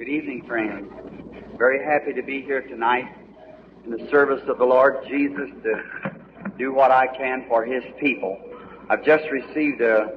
[0.00, 0.90] Good evening, friends.
[1.58, 3.04] Very happy to be here tonight
[3.84, 6.14] in the service of the Lord Jesus to
[6.56, 8.40] do what I can for His people.
[8.88, 10.08] I've just received a,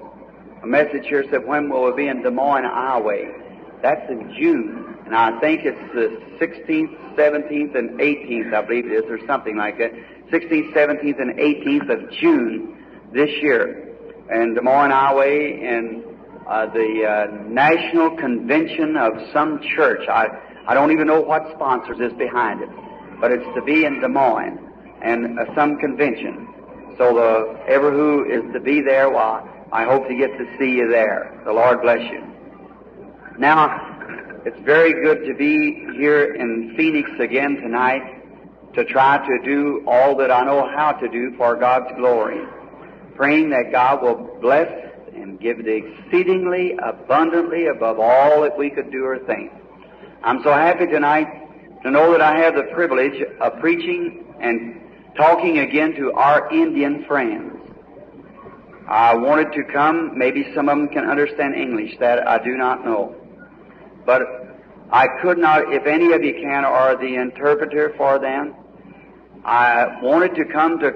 [0.64, 3.26] a message here that when will we be in Des Moines, Iowa?
[3.82, 8.94] That's in June, and I think it's the 16th, 17th, and 18th, I believe it
[8.94, 9.92] is, or something like that.
[10.32, 12.78] 16th, 17th, and 18th of June
[13.14, 13.94] this year
[14.30, 16.13] And Des Moines, Iowa, in
[16.48, 20.08] uh, the uh, National Convention of some church.
[20.10, 20.28] I,
[20.68, 22.70] I don't even know what sponsors is behind it,
[23.22, 24.60] but it's to be in Des Moines
[25.02, 26.48] and uh, some convention.
[26.98, 30.72] So the ever who is to be there, well, I hope to get to see
[30.72, 31.42] you there.
[31.46, 32.24] The Lord bless you.
[33.40, 38.22] Now, it's very good to be here in Phoenix again tonight
[38.76, 42.46] to try to do all that I know how to do for God's glory.
[43.16, 44.68] Praying that God will bless
[45.16, 49.52] and give it exceedingly abundantly above all that we could do or think.
[50.24, 51.28] I'm so happy tonight
[51.84, 54.80] to know that I have the privilege of preaching and
[55.16, 57.58] talking again to our Indian friends.
[58.88, 62.86] I wanted to come, maybe some of them can understand English, that I do not
[62.86, 63.16] know.
[64.06, 64.22] But
[64.92, 68.56] I could not, if any of you can, or the interpreter for them,
[69.46, 70.92] I wanted to come to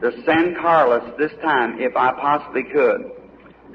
[0.00, 3.10] the San Carlos this time if I possibly could.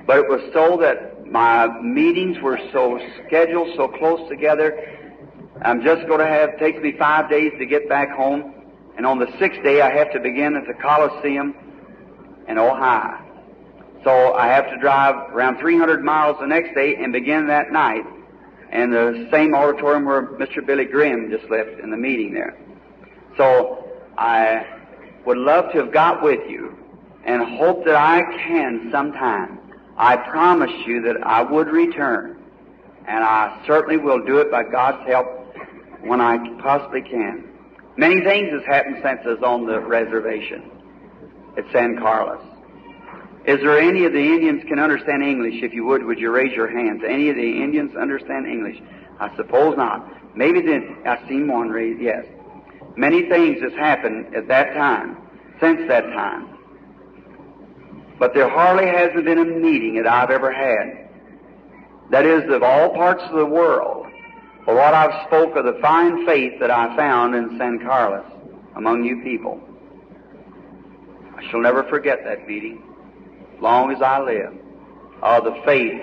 [0.06, 5.00] But it was so that my meetings were so scheduled so close together.
[5.62, 8.54] I'm just going to have, takes me five days to get back home.
[8.98, 11.56] And on the sixth day, I have to begin at the Coliseum
[12.48, 13.20] in Ohio.
[14.04, 18.04] So I have to drive around 300 miles the next day and begin that night
[18.72, 20.66] in the same auditorium where Mr.
[20.66, 22.58] Billy Graham just left in the meeting there.
[23.38, 23.88] So
[24.18, 24.66] I
[25.26, 26.78] would love to have got with you
[27.26, 29.60] and hope that I can sometime.
[30.04, 32.36] I promise you that I would return,
[33.08, 35.28] and I certainly will do it by God's help
[36.02, 37.48] when I possibly can.
[37.96, 40.70] Many things has happened since I was on the reservation
[41.58, 42.44] at San Carlos.
[43.46, 45.64] Is there any of the Indians can understand English?
[45.64, 47.02] If you would, would you raise your hands?
[47.08, 48.82] Any of the Indians understand English?
[49.22, 50.36] I suppose not.
[50.36, 51.96] Maybe then I've seen one raise.
[52.02, 52.26] Yes.
[52.98, 55.16] Many things has happened at that time,
[55.62, 56.53] since that time.
[58.20, 61.10] But there hardly hasn't been a meeting that I've ever had.
[62.12, 64.08] That is, of all parts of the world,
[64.66, 68.26] for what I've spoke of the fine faith that I found in San Carlos
[68.76, 69.60] among you people.
[71.36, 72.82] I shall never forget that meeting,
[73.60, 74.54] long as I live,
[75.22, 76.02] of the faith.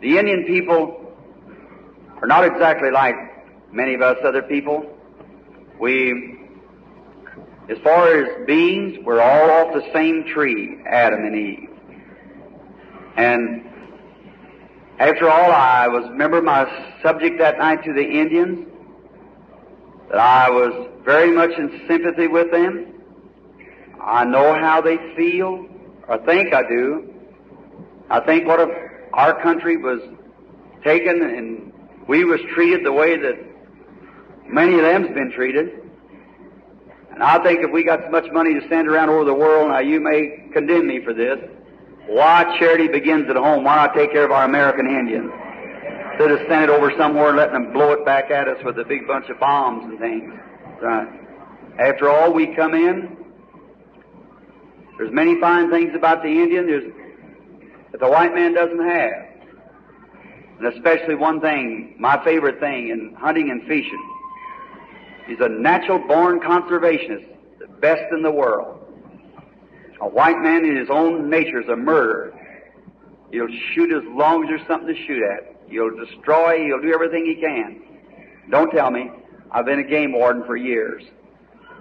[0.00, 1.14] The Indian people
[2.20, 3.14] are not exactly like
[3.72, 4.84] many of us other people.
[5.80, 6.45] We
[7.68, 11.70] as far as beings, we're all off the same tree, Adam and Eve.
[13.16, 13.64] And
[14.98, 16.64] after all, I was, remember my
[17.02, 18.68] subject that night to the Indians?
[20.10, 22.94] That I was very much in sympathy with them.
[24.00, 25.66] I know how they feel,
[26.06, 27.12] or think I do.
[28.08, 28.70] I think what if
[29.12, 30.00] our country was
[30.84, 31.72] taken and
[32.06, 33.34] we was treated the way that
[34.46, 35.85] many of them's been treated.
[37.16, 39.70] And I think if we got so much money to stand around over the world,
[39.70, 41.38] now you may condemn me for this.
[42.08, 43.64] Why charity begins at home.
[43.64, 45.32] Why not take care of our American Indians?
[46.12, 48.78] Instead of sending it over somewhere and letting them blow it back at us with
[48.78, 50.30] a big bunch of bombs and things.
[50.82, 51.08] Right.
[51.78, 53.16] After all, we come in.
[54.98, 56.92] There's many fine things about the Indian there's,
[57.92, 59.12] that the white man doesn't have.
[60.58, 64.15] And especially one thing, my favorite thing in hunting and fishing.
[65.26, 67.26] He's a natural born conservationist,
[67.58, 68.80] the best in the world.
[70.00, 72.32] A white man in his own nature is a murderer.
[73.32, 75.56] He'll shoot as long as there's something to shoot at.
[75.68, 77.82] He'll destroy, he'll do everything he can.
[78.50, 79.10] Don't tell me.
[79.50, 81.02] I've been a game warden for years.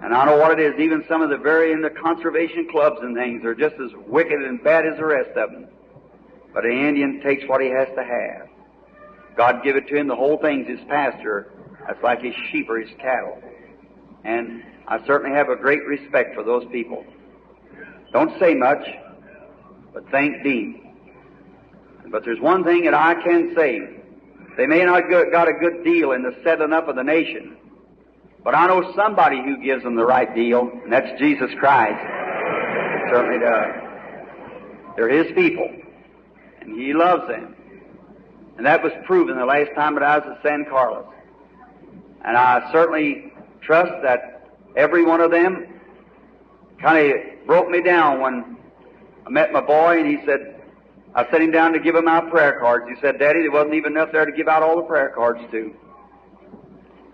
[0.01, 0.79] And I know what it is.
[0.79, 4.41] Even some of the very in the conservation clubs and things are just as wicked
[4.41, 5.67] and bad as the rest of them.
[6.53, 8.49] But an Indian takes what he has to have.
[9.35, 10.07] God give it to him.
[10.07, 11.51] The whole thing's his pasture.
[11.87, 13.41] That's like his sheep or his cattle.
[14.23, 17.05] And I certainly have a great respect for those people.
[18.11, 18.85] Don't say much,
[19.93, 20.83] but think deep.
[22.11, 23.81] But there's one thing that I can say.
[24.57, 27.57] They may not got a good deal in the settling up of the nation,
[28.43, 31.99] but I know somebody who gives them the right deal, and that's Jesus Christ.
[31.99, 33.73] He certainly does.
[34.95, 35.67] They're His people,
[36.61, 37.53] and He loves them.
[38.57, 41.05] And that was proven the last time that I was at San Carlos.
[42.25, 43.31] And I certainly
[43.61, 45.67] trust that every one of them
[46.81, 48.57] kind of broke me down when
[49.25, 50.61] I met my boy and he said,
[51.13, 52.85] I set him down to give him out prayer cards.
[52.89, 55.39] He said, Daddy, there wasn't even enough there to give out all the prayer cards
[55.51, 55.73] to.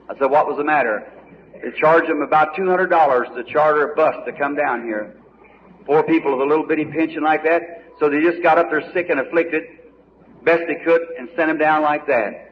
[0.10, 1.12] I said, what was the matter?
[1.54, 5.16] They charged him about $200 to charter a bus to come down here.
[5.86, 7.62] Four people with a little bitty pension like that.
[8.00, 9.64] So they just got up there sick and afflicted,
[10.44, 12.51] best they could, and sent him down like that.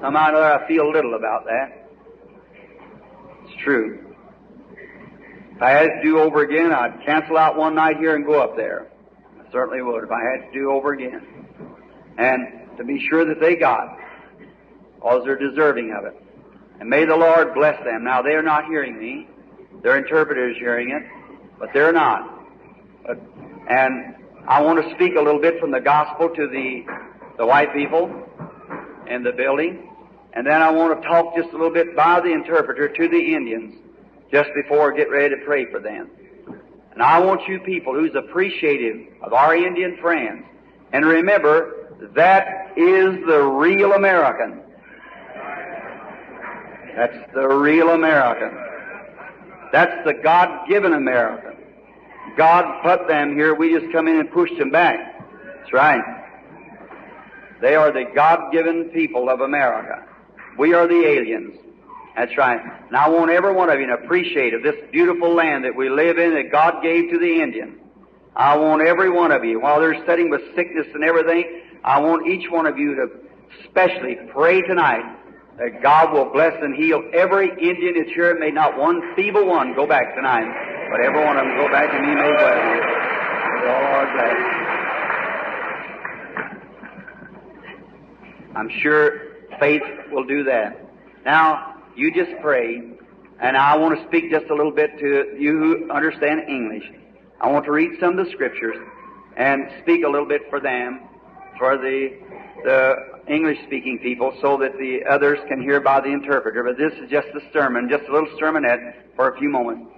[0.00, 1.88] Somehow or another, I feel little about that.
[3.44, 4.14] It's true.
[5.54, 8.40] If I had to do over again, I'd cancel out one night here and go
[8.42, 8.88] up there.
[9.40, 11.22] I certainly would if I had to do over again.
[12.18, 13.96] And to be sure that they got,
[14.96, 16.22] because they're deserving of it.
[16.78, 18.04] And may the Lord bless them.
[18.04, 19.28] Now, they're not hearing me.
[19.82, 21.02] Their interpreter's hearing it,
[21.58, 22.38] but they're not.
[23.06, 23.18] But,
[23.70, 24.14] and
[24.46, 26.84] I want to speak a little bit from the gospel to the,
[27.38, 28.10] the white people
[29.08, 29.90] in the building.
[30.32, 33.34] And then I want to talk just a little bit by the interpreter to the
[33.34, 33.74] Indians
[34.30, 36.10] just before I get ready to pray for them.
[36.92, 40.44] And I want you people who's appreciative of our Indian friends,
[40.92, 44.62] and remember, that is the real American.
[46.94, 48.58] That's the real American.
[49.72, 51.56] That's the God-given American.
[52.36, 54.98] God put them here, we just come in and pushed them back.
[55.58, 56.02] That's right.
[57.60, 60.04] They are the God-given people of America.
[60.58, 61.58] We are the aliens.
[62.16, 62.60] That's right.
[62.88, 65.90] And I want every one of you to appreciate of this beautiful land that we
[65.90, 67.78] live in that God gave to the Indian.
[68.34, 72.26] I want every one of you, while they're sitting with sickness and everything, I want
[72.26, 73.08] each one of you to
[73.64, 75.04] especially pray tonight
[75.58, 78.38] that God will bless and heal every Indian that's here.
[78.38, 80.48] May not one feeble one go back tonight,
[80.90, 82.14] but every one of them go back and you.
[82.14, 82.28] May
[83.68, 84.75] all our bless.
[88.56, 89.20] I'm sure
[89.60, 90.82] faith will do that.
[91.26, 92.80] Now, you just pray,
[93.38, 96.84] and I want to speak just a little bit to you who understand English.
[97.38, 98.76] I want to read some of the scriptures
[99.36, 101.02] and speak a little bit for them,
[101.58, 102.16] for the,
[102.64, 102.94] the
[103.28, 106.64] English speaking people, so that the others can hear by the interpreter.
[106.64, 109.90] But this is just a sermon, just a little sermonette for a few moments.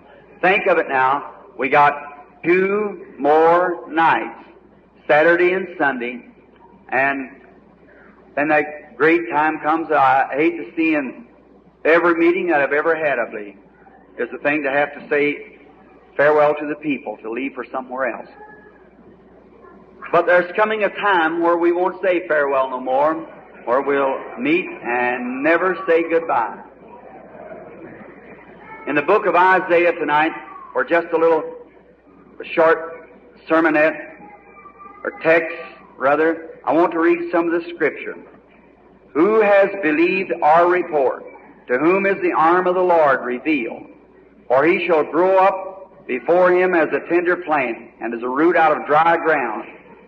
[0.43, 1.45] Think of it now.
[1.57, 1.95] We got
[2.43, 4.49] two more nights,
[5.07, 6.27] Saturday and Sunday,
[6.89, 7.38] and
[8.39, 9.91] then that great time comes.
[9.91, 11.27] I hate to see in
[11.85, 13.57] every meeting that I've ever had, I believe,
[14.17, 15.59] is the thing to have to say
[16.17, 18.29] farewell to the people, to leave for somewhere else.
[20.13, 23.15] But there's coming a time where we won't say farewell no more,
[23.65, 26.63] where we'll meet and never say goodbye.
[28.87, 30.33] In the book of Isaiah tonight,
[30.75, 31.43] or just a little
[32.41, 33.11] a short
[33.49, 33.99] sermonette,
[35.05, 35.57] or text,
[35.97, 38.15] rather, I want to read some of the scripture.
[39.15, 41.25] Who has believed our report?
[41.69, 43.87] To whom is the arm of the Lord revealed?
[44.49, 48.55] For he shall grow up before him as a tender plant, and as a root
[48.55, 49.65] out of dry ground.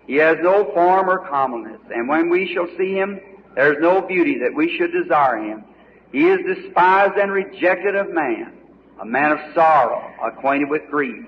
[0.06, 3.18] He has no form or comeliness, and when we shall see him,
[3.54, 5.64] there is no beauty that we should desire him.
[6.12, 8.52] He is despised and rejected of man,
[9.00, 11.24] a man of sorrow, acquainted with grief.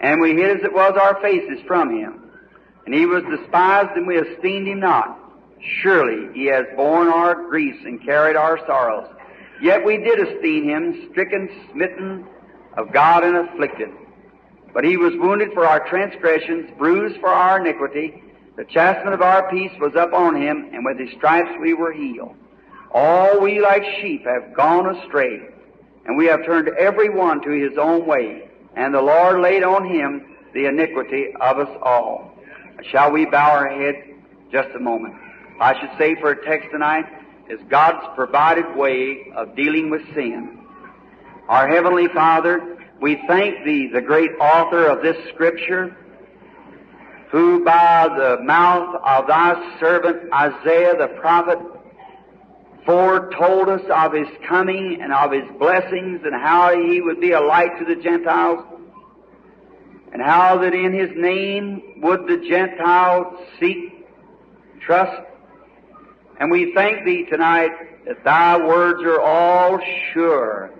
[0.00, 2.21] And we hid as it was our faces from him.
[2.84, 5.18] And he was despised, and we esteemed him not.
[5.80, 9.08] Surely he has borne our griefs and carried our sorrows.
[9.60, 12.26] Yet we did esteem him stricken, smitten
[12.76, 13.90] of God, and afflicted.
[14.74, 18.22] But he was wounded for our transgressions, bruised for our iniquity.
[18.56, 22.34] The chastisement of our peace was upon him, and with his stripes we were healed.
[22.90, 25.40] All we like sheep have gone astray,
[26.06, 29.84] and we have turned every one to his own way, and the Lord laid on
[29.88, 32.31] him the iniquity of us all.
[32.90, 33.98] Shall we bow our heads
[34.50, 35.14] just a moment?
[35.60, 37.04] I should say for a text tonight,
[37.48, 40.58] is God's provided way of dealing with sin.
[41.48, 45.96] Our Heavenly Father, we thank Thee, the great author of this Scripture,
[47.30, 51.58] who by the mouth of Thy servant Isaiah the prophet
[52.84, 57.40] foretold us of His coming and of His blessings and how He would be a
[57.40, 58.64] light to the Gentiles
[60.12, 64.06] and how that in His name would the Gentiles seek,
[64.80, 65.22] trust,
[66.38, 67.70] and we thank Thee tonight
[68.06, 69.80] that Thy words are all
[70.12, 70.70] sure.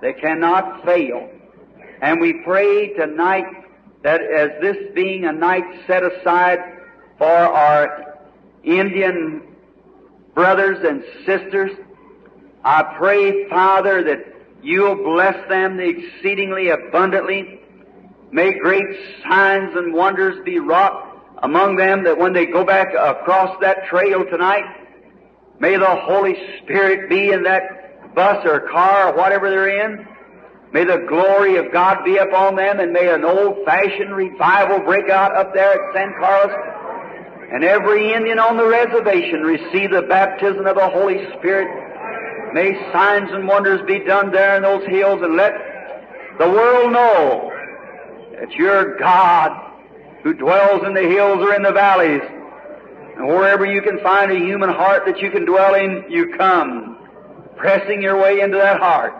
[0.00, 1.28] They cannot fail.
[2.00, 3.46] And we pray tonight
[4.02, 6.58] that as this being a night set aside
[7.18, 8.18] for our
[8.62, 9.42] Indian
[10.34, 11.72] brothers and sisters,
[12.64, 17.60] I pray, Father, that you'll bless them exceedingly abundantly.
[18.30, 18.86] May great
[19.28, 21.04] signs and wonders be wrought
[21.42, 24.64] among them that when they go back across that trail tonight,
[25.60, 30.06] may the Holy Spirit be in that bus or car or whatever they're in,
[30.72, 35.34] May the glory of God be upon them, and may an old-fashioned revival break out
[35.34, 36.52] up there at San Carlos.
[37.52, 41.68] And every Indian on the reservation receive the baptism of the Holy Spirit.
[42.52, 45.54] May signs and wonders be done there in those hills, and let
[46.38, 47.50] the world know
[48.40, 49.68] that you're God
[50.22, 52.22] who dwells in the hills or in the valleys.
[53.16, 56.98] And wherever you can find a human heart that you can dwell in, you come,
[57.56, 59.14] pressing your way into that heart.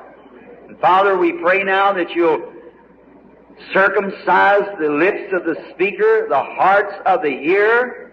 [0.69, 2.53] And Father, we pray now that you'll
[3.73, 8.13] circumcise the lips of the speaker, the hearts of the hearer,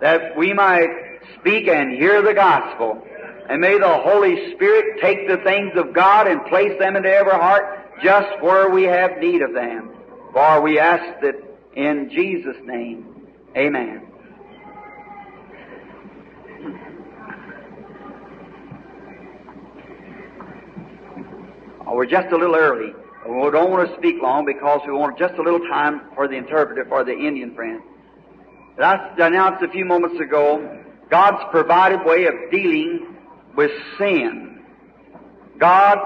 [0.00, 3.02] that we might speak and hear the gospel.
[3.48, 7.32] And may the Holy Spirit take the things of God and place them into every
[7.32, 9.93] heart just where we have need of them.
[10.34, 11.36] For we ask that
[11.76, 13.28] in Jesus' name.
[13.56, 14.02] Amen.
[21.86, 22.92] Oh, we're just a little early.
[23.24, 26.34] We don't want to speak long because we want just a little time for the
[26.34, 27.80] interpreter, for the Indian friend.
[28.74, 33.16] But I announced a few moments ago God's provided way of dealing
[33.56, 34.64] with sin.
[35.60, 35.98] God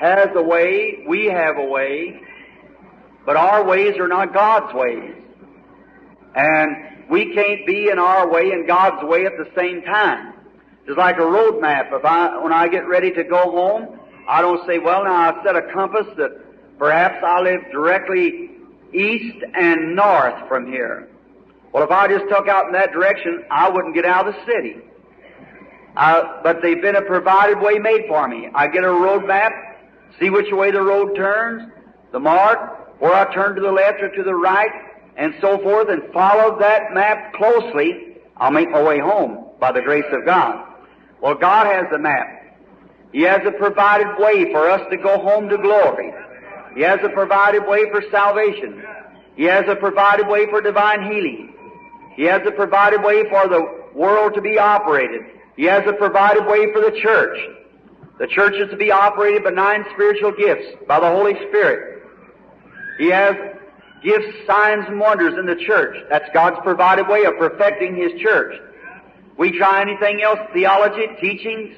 [0.00, 2.20] has a way, we have a way,
[3.26, 5.14] but our ways are not God's ways.
[6.34, 6.76] And
[7.10, 10.34] we can't be in our way and God's way at the same time.
[10.86, 11.86] It's like a road map.
[11.92, 15.44] If I, when I get ready to go home, I don't say, well, now I've
[15.44, 18.50] set a compass that perhaps I live directly
[18.92, 21.08] east and north from here.
[21.72, 24.40] Well, if I just took out in that direction, I wouldn't get out of the
[24.46, 24.76] city.
[25.94, 28.48] But they've been a provided way made for me.
[28.54, 29.52] I get a road map,
[30.20, 31.72] see which way the road turns,
[32.12, 34.70] the mark, where I turn to the left or to the right,
[35.16, 38.18] and so forth, and follow that map closely.
[38.36, 40.66] I'll make my way home by the grace of God.
[41.20, 42.56] Well, God has the map.
[43.12, 46.12] He has a provided way for us to go home to glory.
[46.74, 48.84] He has a provided way for salvation.
[49.36, 51.54] He has a provided way for divine healing.
[52.14, 55.22] He has a provided way for the world to be operated.
[55.56, 57.38] He has a provided way for the church.
[58.18, 61.95] The church is to be operated by nine spiritual gifts by the Holy Spirit.
[62.98, 63.34] He has
[64.02, 65.96] gifts, signs, and wonders in the church.
[66.08, 68.54] That's God's provided way of perfecting His church.
[69.36, 71.76] We try anything else, theology, teachings,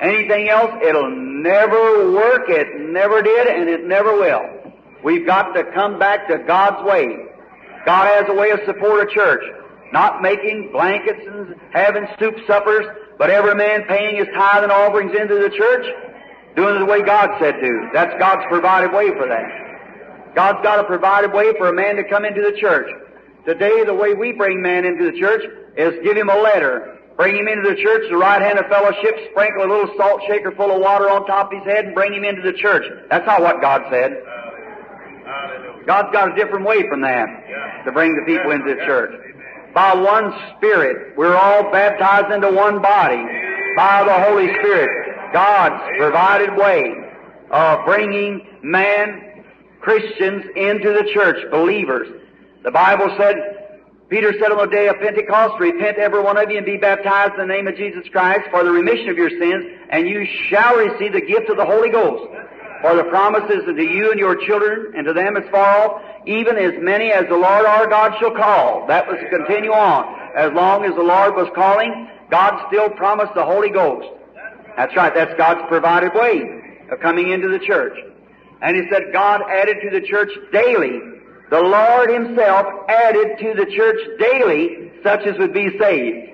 [0.00, 2.48] anything else, it'll never work.
[2.48, 4.42] It never did, and it never will.
[5.04, 7.06] We've got to come back to God's way.
[7.84, 9.44] God has a way of support a church.
[9.92, 12.86] Not making blankets and having soup suppers,
[13.18, 15.86] but every man paying his tithe and offerings into the church,
[16.56, 17.90] doing it the way God said to.
[17.92, 19.65] That's God's provided way for that.
[20.36, 22.86] God's got a provided way for a man to come into the church.
[23.46, 25.42] Today, the way we bring man into the church
[25.78, 29.16] is give him a letter, bring him into the church, the right hand of fellowship,
[29.30, 32.12] sprinkle a little salt shaker full of water on top of his head, and bring
[32.12, 32.84] him into the church.
[33.08, 34.12] That's not what God said.
[35.86, 37.26] God's got a different way from that
[37.86, 39.14] to bring the people into the church.
[39.72, 43.24] By one Spirit, we're all baptized into one body
[43.76, 45.32] by the Holy Spirit.
[45.32, 46.92] God's provided way
[47.50, 49.25] of bringing man,
[49.86, 52.08] Christians, into the church, believers.
[52.64, 53.36] The Bible said,
[54.08, 57.34] Peter said on the day of Pentecost, Repent every one of you and be baptized
[57.34, 60.74] in the name of Jesus Christ for the remission of your sins, and you shall
[60.74, 62.26] receive the gift of the Holy Ghost.
[62.82, 66.56] For the promises unto you and your children, and to them as far off, even
[66.58, 68.88] as many as the Lord our God shall call.
[68.88, 70.02] That was to continue on.
[70.36, 74.08] As long as the Lord was calling, God still promised the Holy Ghost.
[74.76, 76.42] That's right, that's God's provided way
[76.90, 77.96] of coming into the church.
[78.62, 81.00] And he said God added to the church daily.
[81.50, 86.30] The Lord himself added to the church daily such as would be saved.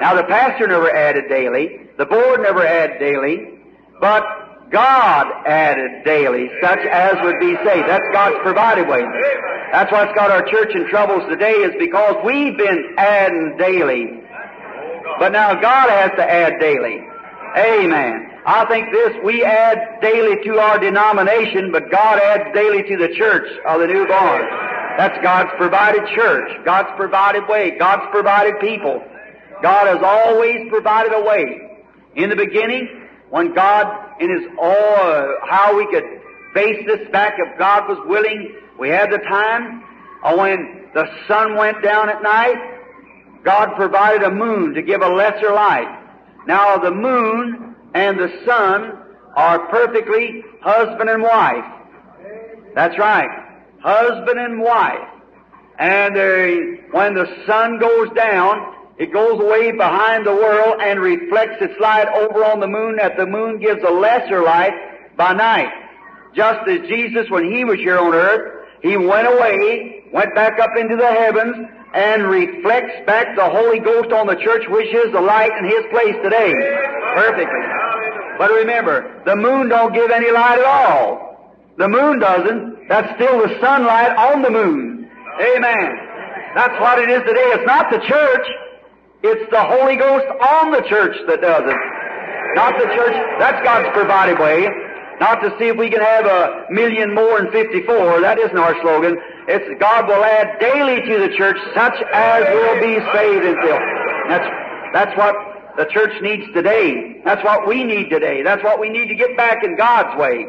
[0.00, 3.60] Now the pastor never added daily, the board never added daily,
[4.00, 4.24] but
[4.70, 7.88] God added daily such as would be saved.
[7.88, 9.02] That's God's provided way.
[9.70, 14.20] That's what's got our church in troubles today is because we've been adding daily.
[15.18, 17.00] But now God has to add daily.
[17.56, 18.31] Amen.
[18.44, 23.14] I think this, we add daily to our denomination, but God adds daily to the
[23.14, 24.42] church of the newborn.
[24.98, 29.02] That's God's provided church, God's provided way, God's provided people.
[29.62, 31.84] God has always provided a way.
[32.16, 33.86] In the beginning, when God,
[34.20, 36.04] in His all, uh, how we could
[36.52, 39.84] base this back if God was willing, we had the time,
[40.24, 42.56] or when the sun went down at night,
[43.44, 46.00] God provided a moon to give a lesser light.
[46.46, 48.98] Now the moon and the sun
[49.36, 51.64] are perfectly husband and wife.
[52.74, 53.28] That's right.
[53.82, 55.08] Husband and wife.
[55.78, 61.56] And uh, when the sun goes down, it goes away behind the world and reflects
[61.60, 64.72] its light over on the moon that the moon gives a lesser light
[65.16, 65.72] by night.
[66.34, 70.70] just as Jesus, when He was here on earth, He went away, went back up
[70.78, 71.56] into the heavens,
[71.94, 75.84] and reflects back the Holy Ghost on the church, which is the light in His
[75.90, 76.52] place today.
[77.14, 77.64] Perfectly.
[78.38, 81.32] But remember, the moon don't give any light at all.
[81.78, 82.88] The moon doesn't.
[82.88, 85.08] That's still the sunlight on the moon.
[85.40, 85.88] Amen.
[86.54, 87.48] That's what it is today.
[87.56, 88.46] It's not the church.
[89.22, 91.80] It's the Holy Ghost on the church that does it.
[92.54, 93.16] Not the church.
[93.38, 94.68] That's God's provided way.
[95.20, 98.20] Not to see if we can have a million more than 54.
[98.20, 99.16] That isn't our slogan.
[99.48, 103.82] It's God will add daily to the church such as will be saved and filled.
[104.28, 104.48] That's,
[104.92, 105.34] that's what
[105.76, 107.20] the church needs today.
[107.24, 108.42] That's what we need today.
[108.42, 110.46] That's what we need to get back in God's way.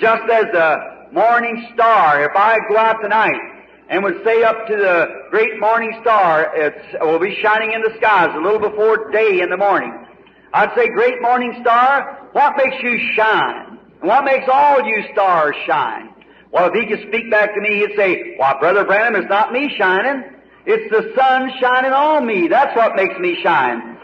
[0.00, 3.40] Just as the morning star, if I go out tonight
[3.88, 7.94] and would say up to the great morning star, it will be shining in the
[7.98, 9.92] skies a little before day in the morning.
[10.52, 13.78] I'd say, great morning star, what makes you shine?
[14.02, 16.13] What makes all you stars shine?
[16.54, 19.50] Well, if he could speak back to me, he'd say, Why, Brother Branham, it's not
[19.50, 20.22] me shining.
[20.64, 22.46] It's the sun shining on me.
[22.46, 23.98] That's what makes me shine.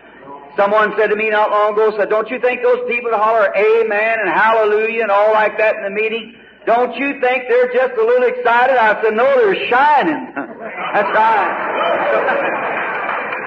[0.58, 3.54] Someone said to me not long ago, said, Don't you think those people that holler
[3.54, 6.34] amen and hallelujah and all like that in the meeting,
[6.66, 8.74] don't you think they're just a little excited?
[8.74, 10.34] I said, No, they're shining.
[10.34, 11.54] That's right.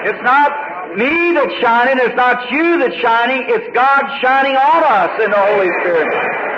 [0.08, 5.12] it's not me that's shining, it's not you that's shining, it's God shining on us
[5.20, 6.08] in the Holy Spirit,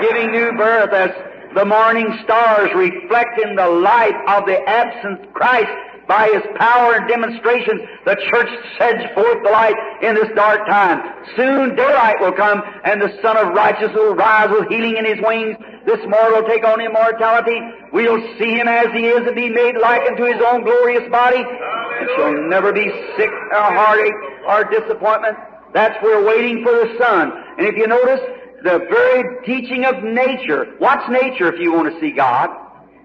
[0.05, 1.09] giving new birth as
[1.55, 5.71] the morning stars reflecting the light of the absent Christ
[6.07, 11.01] by His power and demonstration, the church sends forth the light in this dark time.
[11.35, 15.17] Soon daylight will come, and the Son of Righteousness will rise with healing in His
[15.24, 15.57] wings.
[15.85, 17.57] This mortal will take on immortality.
[17.91, 21.41] We'll see Him as He is and be made like unto His own glorious body.
[21.41, 22.85] And shall never be
[23.17, 24.13] sick or heartache
[24.47, 25.38] or disappointment.
[25.74, 27.31] That's we're waiting for the Son.
[27.57, 28.19] And if you notice,
[28.63, 30.75] the very teaching of nature.
[30.79, 32.50] Watch nature if you want to see God.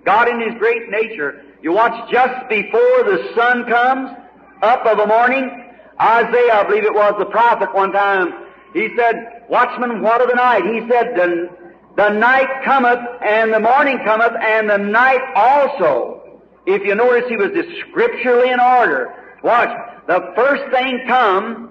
[0.04, 1.44] God in His great nature.
[1.62, 4.10] You watch just before the sun comes
[4.62, 5.68] up of a morning.
[6.00, 8.32] Isaiah, I believe it was the prophet one time,
[8.72, 10.64] he said, Watchman, what of the night?
[10.64, 11.50] He said, the,
[11.96, 16.40] the night cometh and the morning cometh and the night also.
[16.66, 17.50] If you notice, he was
[17.88, 19.12] scripturally in order.
[19.42, 19.70] Watch,
[20.06, 21.70] the first thing come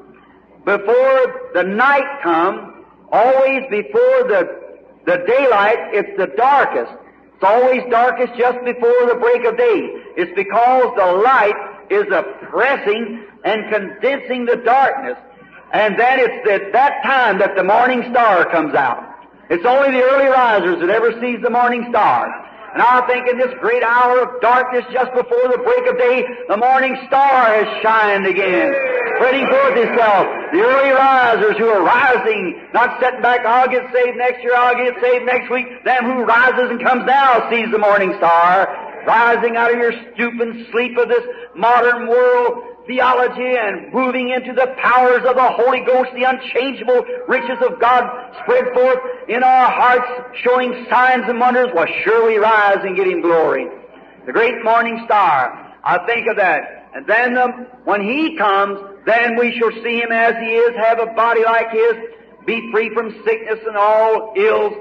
[0.66, 2.69] before the night come,
[3.12, 4.60] always before the,
[5.06, 6.92] the daylight, it's the darkest.
[7.36, 9.96] It's always darkest just before the break of day.
[10.18, 11.56] It's because the light
[11.90, 15.18] is oppressing and condensing the darkness.
[15.72, 19.04] And then it's at that time that the morning star comes out.
[19.50, 22.49] It's only the early risers that ever sees the morning star.
[22.74, 26.26] And I think in this great hour of darkness just before the break of day,
[26.48, 28.74] the morning star has shined again,
[29.18, 30.26] spreading forth itself.
[30.54, 34.56] The early risers who are rising, not setting back, oh, I'll get saved next year,
[34.56, 35.66] I'll get saved next week.
[35.84, 38.70] Them who rises and comes now sees the morning star,
[39.06, 44.74] rising out of your stupid sleep of this modern world, theology and moving into the
[44.82, 48.04] powers of the Holy Ghost, the unchangeable riches of God
[48.42, 48.98] spread forth
[49.30, 50.10] in our hearts,
[50.42, 53.68] showing signs and wonders, will surely rise and get Him glory.
[54.26, 56.90] The great morning star, I think of that.
[56.96, 61.00] And then um, when He comes, then we shall see Him as He is, have
[61.00, 61.94] a body like His,
[62.48, 64.74] be free from sickness and all ills,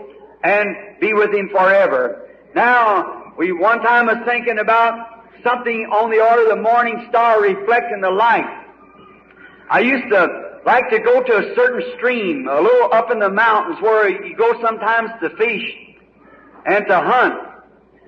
[0.43, 0.67] and
[0.99, 2.27] be with Him forever.
[2.55, 7.41] Now, we one time was thinking about something on the order of the morning star
[7.41, 8.67] reflecting the light.
[9.71, 13.31] I used to like to go to a certain stream, a little up in the
[13.31, 15.65] mountains where you go sometimes to fish
[16.67, 17.35] and to hunt.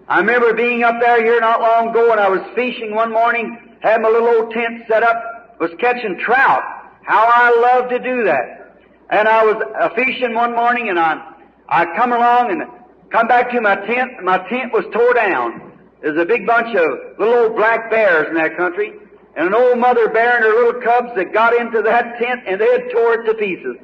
[0.08, 3.76] I remember being up there here not long ago and I was fishing one morning,
[3.80, 6.62] had my little old tent set up, was catching trout.
[7.04, 8.76] How I love to do that.
[9.10, 11.32] And I was uh, fishing one morning and I,
[11.68, 12.62] I come along and
[13.10, 15.69] come back to my tent, my tent was tore down.
[16.02, 18.92] There's a big bunch of little old black bears in that country,
[19.36, 22.60] and an old mother bear and her little cubs that got into that tent and
[22.60, 23.76] they had tore it to pieces.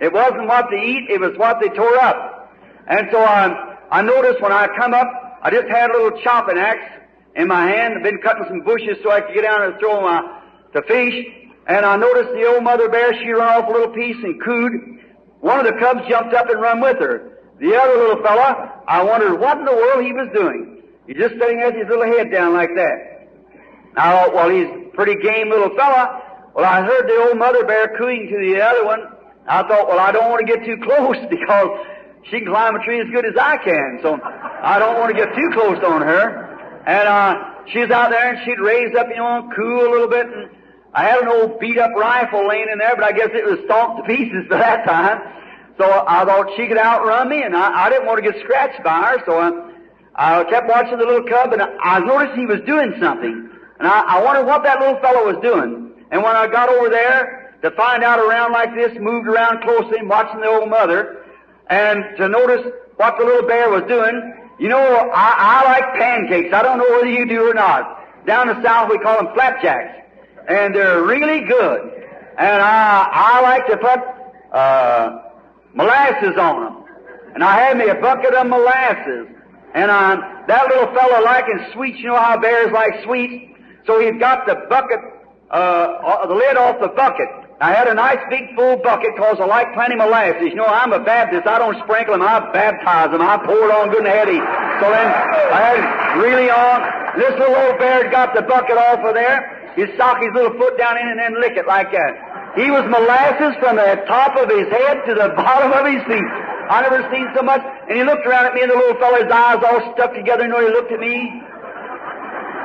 [0.00, 2.52] It wasn't what they eat, it was what they tore up.
[2.86, 6.58] And so I, I noticed when I come up, I just had a little chopping
[6.58, 7.02] axe
[7.34, 10.02] in my hand, I've been cutting some bushes so I could get down and throw
[10.02, 10.40] my,
[10.74, 11.14] to fish,
[11.66, 15.00] and I noticed the old mother bear, she run off a little piece and cooed.
[15.40, 17.38] One of the cubs jumped up and run with her.
[17.60, 20.71] The other little fella, I wondered what in the world he was doing.
[21.06, 23.28] He's just sitting there with his little head down like that.
[23.96, 26.22] Now, well, he's a pretty game little fella.
[26.54, 29.00] Well, I heard the old mother bear cooing to the other one.
[29.46, 31.68] I thought, well, I don't want to get too close because
[32.30, 33.98] she can climb a tree as good as I can.
[34.02, 36.48] So I don't want to get too close on her.
[36.86, 37.34] And uh,
[37.72, 40.26] she's out there and she'd raise up, you know, coo a little bit.
[40.26, 40.50] And
[40.94, 43.58] I had an old beat up rifle laying in there, but I guess it was
[43.64, 45.20] stomped to pieces by that time.
[45.78, 48.40] So So I thought she could outrun me, and I, I didn't want to get
[48.44, 49.71] scratched by her, so I,
[50.14, 53.48] I kept watching the little cub, and I, noticed he was doing something.
[53.78, 55.92] And I, I wondered what that little fellow was doing.
[56.10, 60.02] And when I got over there to find out around like this, moved around closely
[60.02, 61.24] watching the old mother,
[61.68, 66.52] and to notice what the little bear was doing, you know, I, I like pancakes.
[66.52, 68.26] I don't know whether you do or not.
[68.26, 70.06] Down the South we call them flapjacks.
[70.48, 71.80] And they're really good.
[72.38, 74.00] And I, I like to put,
[74.52, 75.22] uh,
[75.74, 76.84] molasses on them.
[77.34, 79.28] And I had me a bucket of molasses.
[79.74, 83.56] And I, that little fellow liking sweets, you know how bears like sweets?
[83.86, 85.00] So he'd got the bucket,
[85.50, 87.28] uh, the lid off the bucket.
[87.62, 90.50] I had a nice big full bucket cause I like plenty molasses.
[90.50, 91.46] You know, I'm a Baptist.
[91.46, 92.22] I don't sprinkle them.
[92.22, 93.22] I baptize them.
[93.22, 94.42] I pour it on good and heady.
[94.82, 95.80] So then I had
[96.18, 96.78] really on.
[97.14, 99.72] This little old bear got the bucket off of there.
[99.76, 102.58] He'd sock his little foot down in and then lick it like that.
[102.58, 106.30] He was molasses from the top of his head to the bottom of his feet.
[106.68, 107.62] I never seen so much.
[107.88, 110.44] And he looked around at me and the little fellow's eyes all stuck together.
[110.44, 111.42] You know, he looked at me.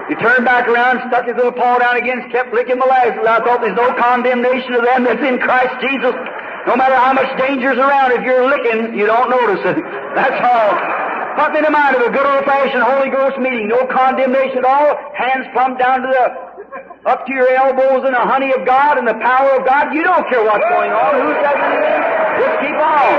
[0.08, 3.28] He turned back around, stuck his little paw down again, kept licking molasses.
[3.28, 6.16] I thought there's no condemnation of them that's in Christ Jesus.
[6.64, 9.80] No matter how much danger's around, if you're licking, you don't notice it.
[10.20, 10.76] That's all.
[11.40, 13.70] Put me to mind of a good old-fashioned Holy Ghost meeting.
[13.70, 15.00] No condemnation at all.
[15.16, 16.47] Hands plumped down to the,
[17.08, 19.96] up to your elbows in the honey of God and the power of God.
[19.96, 21.12] You don't care what's going on.
[21.24, 22.00] Who says anything?
[22.44, 23.16] Just keep on.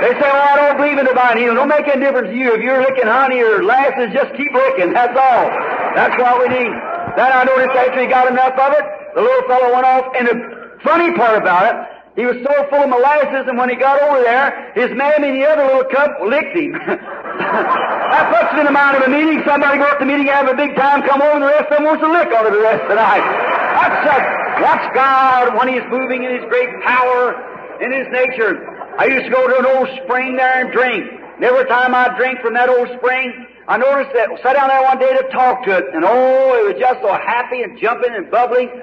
[0.00, 1.60] They say, oh, I don't believe in divine healing.
[1.60, 2.56] Don't make any difference to you.
[2.56, 4.96] If you're licking honey or lasses, just keep licking.
[4.96, 5.44] That's all.
[5.92, 6.72] That's what we need.
[7.20, 10.08] Then I noticed after he got enough of it, the little fellow went off.
[10.16, 10.36] And the
[10.80, 11.76] funny part about it,
[12.18, 15.38] he was so full of molasses, and when he got over there, his mammy and
[15.38, 16.74] the other little cub licked him.
[16.82, 19.38] that puts in the mind of a meeting.
[19.46, 21.70] Somebody go up to the meeting, have a big time, come over, and the rest
[21.70, 23.22] of them wants to lick on it the rest of the night.
[23.22, 24.18] That's a,
[24.66, 27.38] watch God when He's moving in His great power,
[27.78, 28.66] in His nature.
[28.98, 31.06] I used to go to an old spring there and drink.
[31.38, 34.82] And every time I drink from that old spring, I noticed that, sat down there
[34.82, 38.10] one day to talk to it, and oh, it was just so happy and jumping
[38.10, 38.74] and bubbling.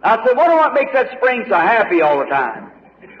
[0.00, 2.69] I said, what makes that spring so happy all the time?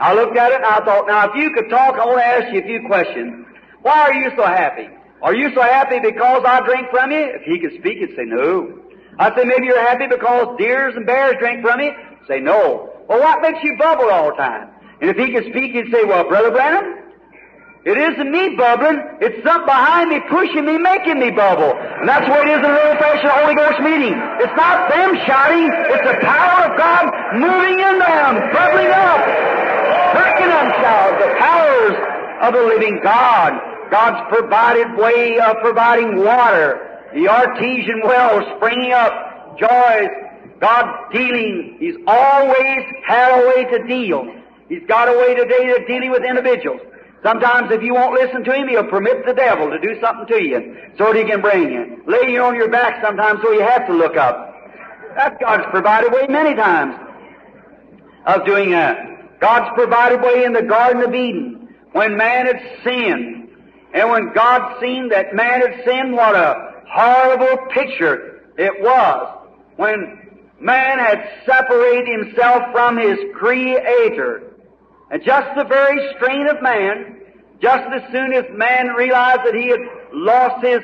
[0.00, 2.24] I looked at it and I thought, now if you could talk, I want to
[2.24, 3.46] ask you a few questions.
[3.82, 4.88] Why are you so happy?
[5.22, 7.20] Are you so happy because I drink from you?
[7.20, 8.80] If he could speak, he'd say no.
[9.18, 11.92] I'd say maybe you're happy because deers and bears drink from you?
[12.26, 12.90] Say no.
[13.08, 14.70] Well, what makes you bubble all the time?
[15.02, 17.09] And if he could speak, he'd say, well, Brother Branham,
[17.84, 19.00] it isn't me bubbling.
[19.24, 21.72] It's something behind me pushing me, making me bubble.
[21.72, 24.12] And that's what it is in an old-fashioned Holy Ghost meeting.
[24.36, 25.64] It's not them shouting.
[25.88, 27.08] It's the power of God
[27.40, 29.20] moving in them, bubbling up,
[30.12, 31.14] working themselves.
[31.24, 31.96] The powers
[32.44, 33.56] of the living God.
[33.90, 36.84] God's provided way of providing water.
[37.14, 39.56] The artesian well springing up.
[39.58, 40.12] Joys.
[40.60, 41.76] God dealing.
[41.80, 44.28] He's always had a way to deal.
[44.68, 46.80] He's got a way today to dealing with individuals.
[47.22, 50.42] Sometimes if you won't listen to him, he'll permit the devil to do something to
[50.42, 52.02] you so that he can bring you.
[52.06, 54.54] Lay you on your back sometimes so you have to look up.
[55.14, 56.94] That's God's provided way many times
[58.26, 59.38] of doing that.
[59.40, 63.48] God's provided way in the Garden of Eden when man had sinned.
[63.92, 69.38] And when God seen that man had sinned, what a horrible picture it was.
[69.76, 74.49] When man had separated himself from his Creator.
[75.10, 77.16] And just the very strain of man,
[77.60, 79.80] just as soon as man realized that he had
[80.12, 80.80] lost his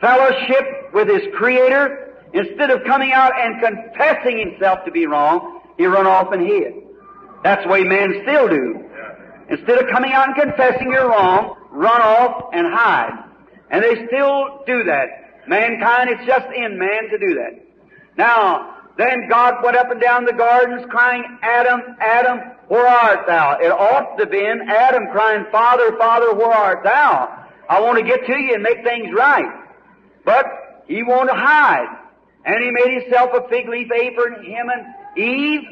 [0.00, 5.86] fellowship with his Creator, instead of coming out and confessing himself to be wrong, he
[5.86, 6.74] run off and hid.
[7.44, 8.82] That's the way men still do.
[9.48, 13.24] Instead of coming out and confessing you're wrong, run off and hide.
[13.70, 15.48] And they still do that.
[15.48, 17.62] Mankind, it's just in man to do that.
[18.16, 23.58] Now, then God went up and down the gardens crying, Adam, Adam, where art thou?
[23.60, 27.46] It ought to have been Adam crying, Father, Father, where art thou?
[27.68, 29.52] I want to get to you and make things right.
[30.24, 30.46] But
[30.86, 31.98] he wanted to hide.
[32.44, 35.62] And he made himself a fig leaf apron, him and Eve,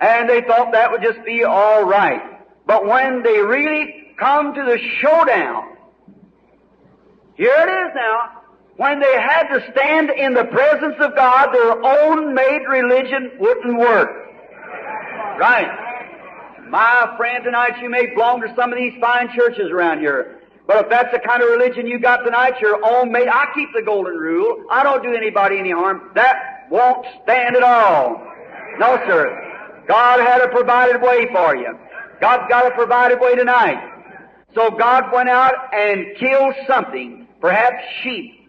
[0.00, 2.20] and they thought that would just be all right.
[2.66, 5.76] But when they really come to the showdown,
[7.34, 8.39] here it is now,
[8.80, 13.76] when they had to stand in the presence of God, their own made religion wouldn't
[13.76, 14.08] work.
[15.38, 15.68] Right.
[16.70, 20.40] My friend, tonight you may belong to some of these fine churches around here.
[20.66, 23.68] But if that's the kind of religion you got tonight, your own made, I keep
[23.74, 24.64] the golden rule.
[24.70, 26.10] I don't do anybody any harm.
[26.14, 28.26] That won't stand at all.
[28.78, 29.84] No, sir.
[29.88, 31.78] God had a provided way for you.
[32.18, 33.76] God's got a provided way tonight.
[34.54, 38.39] So God went out and killed something, perhaps sheep,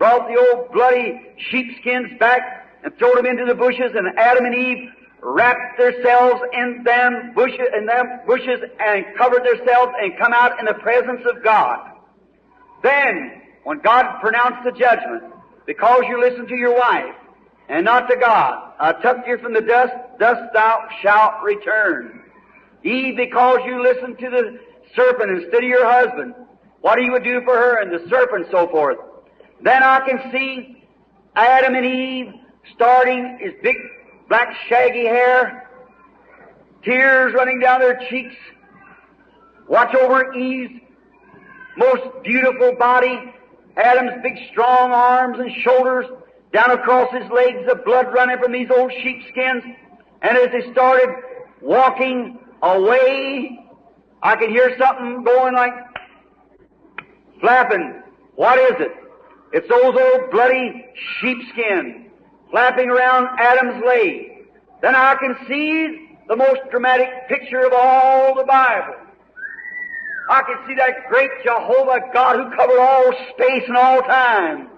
[0.00, 2.40] brought the old bloody sheepskins back
[2.82, 4.88] and threw them into the bushes, and Adam and Eve
[5.20, 10.64] wrapped themselves in them bushes, in them bushes and covered themselves and come out in
[10.64, 11.78] the presence of God.
[12.82, 15.34] Then, when God pronounced the judgment,
[15.66, 17.14] because you listened to your wife
[17.68, 22.22] and not to God, I took you from the dust, dust thou shalt return.
[22.82, 24.58] Eve, because you listened to the
[24.96, 26.34] serpent instead of your husband,
[26.80, 28.96] what he would do for her and the serpent so forth.
[29.62, 30.84] Then I can see
[31.36, 32.34] Adam and Eve
[32.74, 33.76] starting his big
[34.28, 35.68] black shaggy hair,
[36.84, 38.34] tears running down their cheeks.
[39.68, 40.80] Watch over Eve's
[41.76, 43.32] most beautiful body,
[43.76, 46.06] Adam's big strong arms and shoulders,
[46.52, 49.62] down across his legs, the blood running from these old sheepskins.
[50.22, 51.08] And as they started
[51.60, 53.66] walking away,
[54.22, 55.72] I could hear something going like
[57.40, 58.02] flapping.
[58.34, 58.99] What is it?
[59.52, 60.86] It's those old bloody
[61.20, 62.06] sheepskins
[62.50, 64.46] flapping around Adam's leg.
[64.82, 68.94] Then I can see the most dramatic picture of all the Bible.
[70.28, 74.68] I can see that great Jehovah God who covered all space and all time.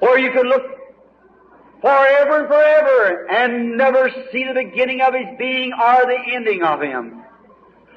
[0.00, 0.62] Or you can look
[1.80, 6.80] forever and forever and never see the beginning of His being or the ending of
[6.80, 7.22] Him.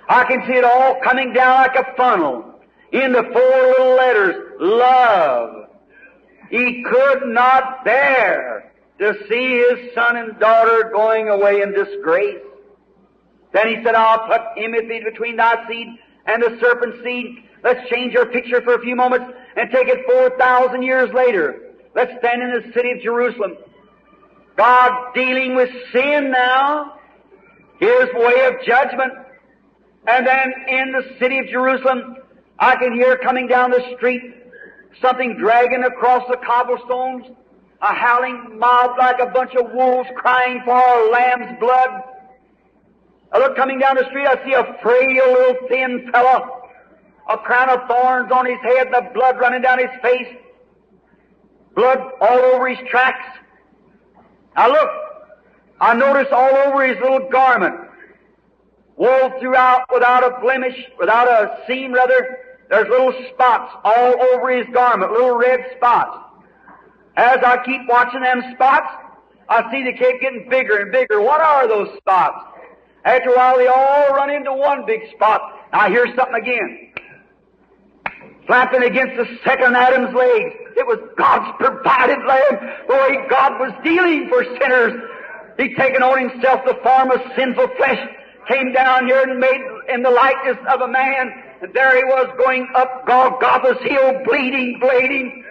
[0.10, 2.57] I can see it all coming down like a funnel
[2.92, 5.70] in the four little letters, love.
[6.50, 12.42] He could not bear to see his son and daughter going away in disgrace.
[13.54, 15.88] Then he said, I'll put enmity between thy seed
[16.26, 17.44] and the serpent's seed.
[17.64, 21.74] Let's change our picture for a few moments and take it 4,000 years later.
[21.96, 23.58] Let's stand in the city of Jerusalem.
[24.56, 26.94] God dealing with sin now,
[27.80, 29.14] His way of judgment.
[30.08, 32.18] And then in the city of Jerusalem,
[32.60, 34.38] I can hear coming down the street
[35.02, 37.26] something dragging across the cobblestones,
[37.82, 41.90] a howling mob like a bunch of wolves crying for a lamb's blood.
[43.32, 46.70] I look coming down the street, I see a frail little thin fellow,
[47.30, 50.36] a crown of thorns on his head, the blood running down his face,
[51.76, 53.38] blood all over his tracks.
[54.56, 54.90] I look,
[55.80, 57.76] I notice all over his little garment,
[58.96, 64.68] wove throughout without a blemish, without a seam rather, there's little spots all over his
[64.74, 66.20] garment, little red spots.
[67.16, 68.92] As I keep watching them spots,
[69.50, 71.22] I see they keep getting bigger and bigger.
[71.22, 72.38] What are those spots?
[73.06, 75.42] After a while, they all run into one big spot.
[75.72, 76.92] I hear something again.
[78.46, 80.56] Flapping against the second Adam's legs.
[80.76, 84.94] It was God's provided lamb, the way God was dealing for sinners.
[85.58, 88.00] He taken on himself the form of sinful flesh,
[88.48, 91.32] came down here and made in the likeness of a man,
[91.74, 95.44] there he was going up Golgotha's hill, bleeding, bleeding.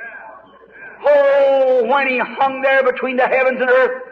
[1.05, 4.03] Oh, when he hung there between the heavens and earth,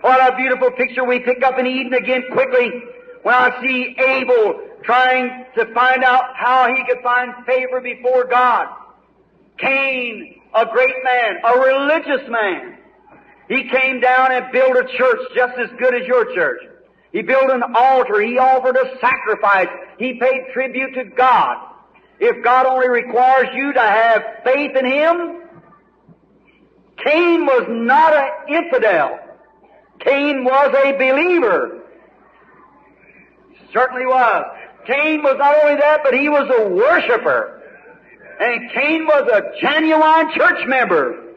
[0.00, 2.70] what a beautiful picture we pick up in Eden again quickly
[3.22, 8.68] when I see Abel trying to find out how he could find favor before God.
[9.58, 12.78] Cain, a great man, a religious man.
[13.48, 16.60] He came down and built a church just as good as your church.
[17.14, 18.20] He built an altar.
[18.20, 19.68] He offered a sacrifice.
[19.98, 21.58] He paid tribute to God.
[22.18, 25.42] If God only requires you to have faith in Him,
[27.04, 29.20] Cain was not an infidel.
[30.00, 31.84] Cain was a believer.
[33.72, 34.44] Certainly was.
[34.84, 37.62] Cain was not only that, but he was a worshiper.
[38.40, 41.34] And Cain was a genuine church member.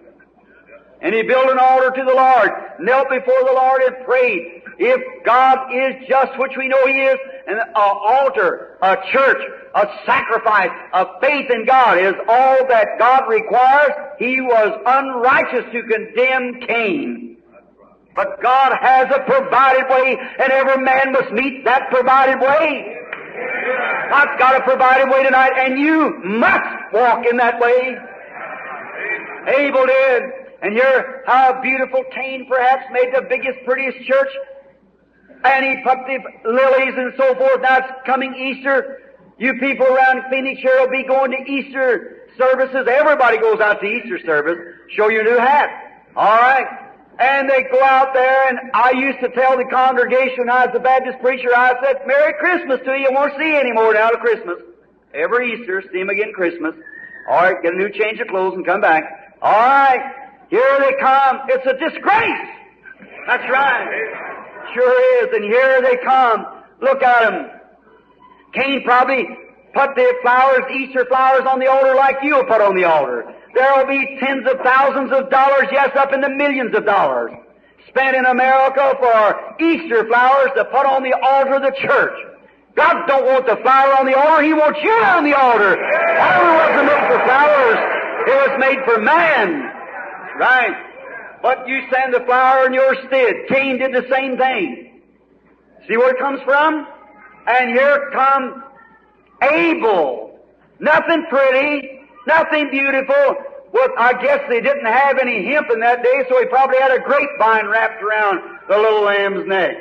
[1.01, 4.61] And he built an altar to the Lord, knelt before the Lord and prayed.
[4.79, 9.41] If God is just, which we know He is, an altar, a church,
[9.73, 15.83] a sacrifice, a faith in God is all that God requires, He was unrighteous to
[15.83, 17.37] condemn Cain.
[18.15, 22.97] But God has a provided way, and every man must meet that provided way.
[24.09, 27.95] God's got a provided way tonight, and you must walk in that way.
[29.47, 30.36] Abel did.
[30.61, 34.29] And here, how beautiful Cain perhaps made the biggest, prettiest church.
[35.43, 37.61] And he put the lilies and so forth.
[37.61, 39.01] Now it's coming Easter.
[39.37, 42.87] You people around Phoenix here will be going to Easter services.
[42.89, 44.57] Everybody goes out to Easter service.
[44.95, 45.69] Show your new hat.
[46.15, 46.65] All right.
[47.19, 50.75] And they go out there, and I used to tell the congregation when I was
[50.75, 53.07] a Baptist preacher, I said, Merry Christmas to you.
[53.07, 54.57] You won't see any more now to Christmas.
[55.15, 56.75] Every Easter, see them again Christmas.
[57.29, 59.35] All right, get a new change of clothes and come back.
[59.41, 61.41] All right, here they come.
[61.49, 62.47] It's a disgrace.
[63.27, 63.87] That's right.
[64.73, 65.33] Sure is.
[65.33, 66.45] And here they come.
[66.81, 67.49] Look at them.
[68.53, 69.27] Cain probably
[69.73, 73.33] put the flowers, Easter flowers on the altar like you'll put on the altar.
[73.53, 77.31] There will be tens of thousands of dollars, yes, up in the millions of dollars,
[77.89, 82.17] spent in America for Easter flowers to put on the altar of the church.
[82.75, 85.73] God don't want the flower on the altar, He wants you on the altar.
[85.73, 87.79] Altar wasn't made for flowers,
[88.25, 89.76] it was made for man.
[90.37, 90.75] Right.
[91.41, 93.35] But you send the flower in your stead.
[93.49, 95.01] Cain did the same thing.
[95.87, 96.87] See where it comes from?
[97.47, 98.61] And here comes
[99.41, 100.39] Abel.
[100.79, 103.35] Nothing pretty, nothing beautiful.
[103.71, 106.91] Well, I guess they didn't have any hemp in that day, so he probably had
[106.91, 109.75] a grapevine wrapped around the little lamb's neck.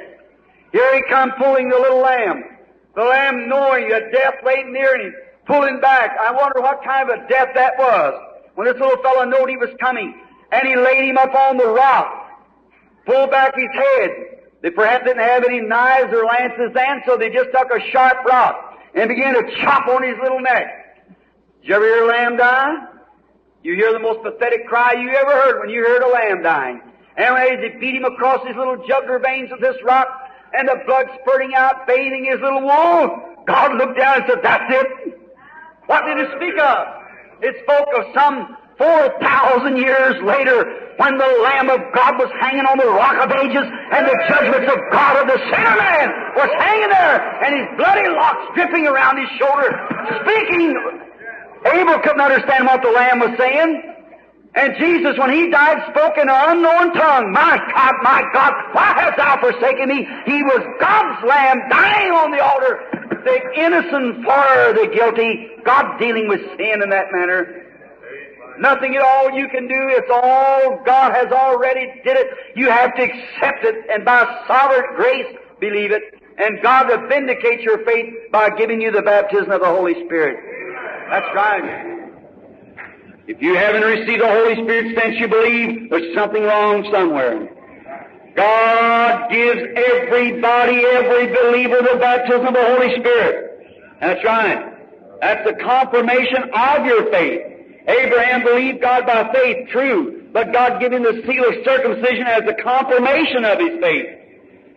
[0.73, 2.45] Here he come pulling the little lamb.
[2.95, 5.15] The lamb knowing that death lay near and he's
[5.47, 6.17] pulling back.
[6.21, 8.15] I wonder what kind of a death that was.
[8.55, 10.15] When this little fellow knew he was coming,
[10.53, 12.31] and he laid him up on the rock,
[13.05, 14.11] pulled back his head.
[14.63, 18.25] They perhaps didn't have any knives or lances then, so they just took a sharp
[18.25, 21.07] rock and began to chop on his little neck.
[21.61, 22.75] Did you ever hear a lamb die?
[23.63, 26.81] You hear the most pathetic cry you ever heard when you heard a lamb dying.
[27.17, 30.07] And they beat him across his little jugular veins with this rock,
[30.53, 34.73] and the blood spurting out, bathing his little wool, God looked down and said, That's
[34.73, 35.19] it.
[35.87, 36.87] What did it speak of?
[37.41, 42.77] It spoke of some 4,000 years later when the Lamb of God was hanging on
[42.77, 46.93] the rock of ages and the judgments of God of the sinner man was hanging
[46.93, 49.73] there and his bloody locks dripping around his shoulder,
[50.25, 50.77] speaking.
[51.73, 53.97] Abel couldn't understand what the Lamb was saying.
[54.57, 57.33] And Jesus, when he died, spoke in an unknown tongue.
[57.33, 60.09] My God, my God, why hast thou forsaken me?
[60.25, 62.81] He was God's Lamb dying on the altar.
[63.25, 65.61] The innocent for the guilty.
[65.65, 67.66] God dealing with sin in that manner.
[68.59, 69.89] Nothing at all you can do.
[69.91, 72.29] It's all God has already did it.
[72.55, 76.03] You have to accept it and by sovereign grace believe it.
[76.39, 80.39] And God will vindicate your faith by giving you the baptism of the Holy Spirit.
[81.11, 81.97] That's right.
[83.27, 87.49] If you haven't received the Holy Spirit since you believe, there's something wrong somewhere.
[88.37, 93.97] God gives everybody, every believer, the baptism of the Holy Spirit.
[94.01, 94.75] That's right.
[95.21, 97.56] That's the confirmation of your faith.
[97.87, 102.43] Abraham believed God by faith, true, but God gave him the seal of circumcision as
[102.45, 104.07] the confirmation of his faith.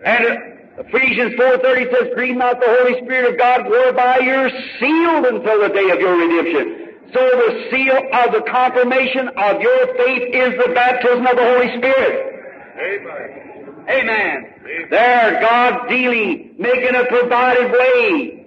[0.05, 5.61] And Ephesians 4.30 says, Grieve not the Holy Spirit of God, whereby you're sealed until
[5.61, 6.89] the day of your redemption.
[7.13, 11.77] So the seal of the confirmation of your faith is the baptism of the Holy
[11.77, 12.35] Spirit.
[12.77, 13.85] Amen.
[13.89, 14.53] Amen.
[14.91, 18.45] There, God dealing, making a provided way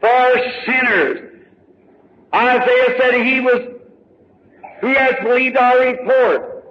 [0.00, 1.42] for sinners.
[2.34, 3.77] Isaiah said he was,
[4.80, 6.64] who has believed our report?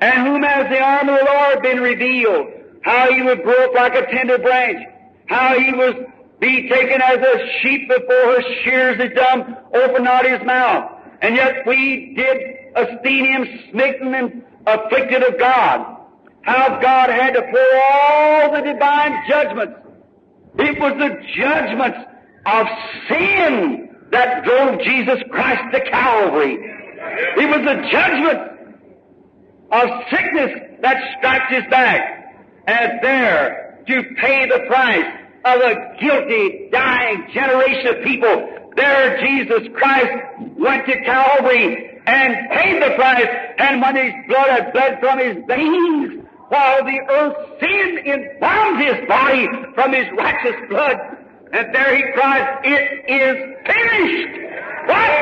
[0.00, 2.46] And whom has the arm of the Lord been revealed?
[2.82, 4.86] How he grow up like a tender branch.
[5.26, 5.94] How he was
[6.40, 10.92] be taken as a sheep before her shears is dumb, open not his mouth.
[11.20, 12.38] And yet we did
[12.76, 15.96] esteem him smitten and afflicted of God.
[16.42, 19.74] How God had to pour all the divine judgments.
[20.58, 21.98] It was the judgments
[22.46, 22.66] of
[23.08, 26.56] sin that drove Jesus Christ to Calvary.
[27.36, 28.38] It was the judgment
[29.70, 32.34] of sickness that scratched his back.
[32.66, 35.06] And there to pay the price
[35.44, 38.48] of a guilty, dying generation of people.
[38.76, 40.12] There Jesus Christ
[40.56, 45.36] went to Calvary and paid the price, and when his blood had bled from his
[45.46, 50.96] veins, while the earth sin embalmed his body from his righteous blood,
[51.52, 54.32] and there he cries, It is finished!
[54.86, 55.12] What?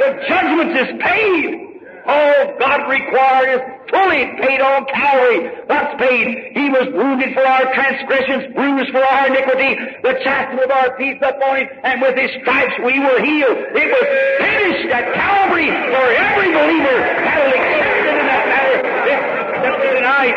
[0.00, 1.68] The judgment is paid!
[2.04, 5.54] All God required is fully paid on Calvary.
[5.66, 6.50] What's paid?
[6.52, 9.78] He was wounded for our transgressions, bruised for our iniquity.
[10.02, 13.54] The chastisement of our peace upon him, and with his stripes we were healed.
[13.54, 14.06] It was
[14.42, 18.82] finished at Calvary for every believer that will accept it in that matter
[20.02, 20.36] tonight.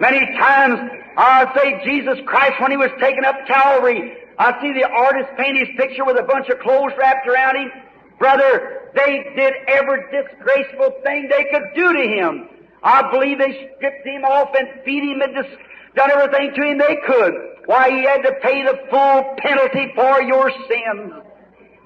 [0.00, 4.16] Many times I say Jesus Christ when he was taken up Calvary.
[4.38, 7.70] I see the artist paint his picture with a bunch of clothes wrapped around him.
[8.18, 12.48] Brother, they did every disgraceful thing they could do to him.
[12.82, 15.56] I believe they stripped him off and beat him and just
[15.94, 17.34] done everything to him they could.
[17.66, 21.12] Why, he had to pay the full penalty for your sins.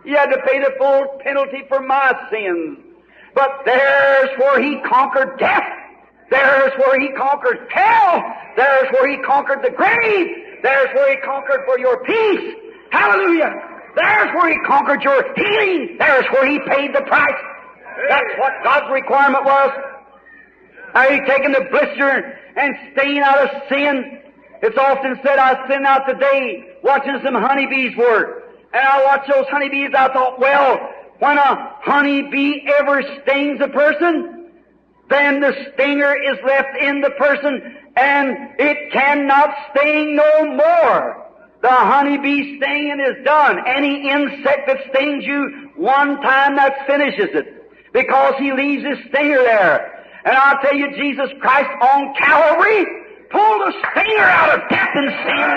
[0.04, 2.78] He had to pay the full penalty for my sins.
[3.34, 5.77] But there's where he conquered death.
[6.30, 8.22] There's where he conquered hell.
[8.56, 10.26] There's where he conquered the grave.
[10.62, 12.54] There's where he conquered for your peace.
[12.90, 13.52] Hallelujah.
[13.94, 15.96] There's where He conquered your healing.
[15.98, 17.40] There's where He paid the price.
[18.08, 19.70] That's what God's requirement was.
[20.94, 24.20] Are you taking the blister and stain out of sin.
[24.62, 28.44] It's often said, I sin out today watching some honeybees work.
[28.72, 30.78] And I watch those honeybees, I thought, well,
[31.20, 34.37] when a honeybee ever stings a person,
[35.08, 41.24] then the stinger is left in the person and it cannot sting no more.
[41.62, 43.58] The honeybee stinging is done.
[43.66, 47.92] Any insect that stings you one time, that finishes it.
[47.92, 50.04] Because he leaves his stinger there.
[50.24, 52.86] And I'll tell you, Jesus Christ on Calvary
[53.30, 55.50] pulled the stinger out of death and sin.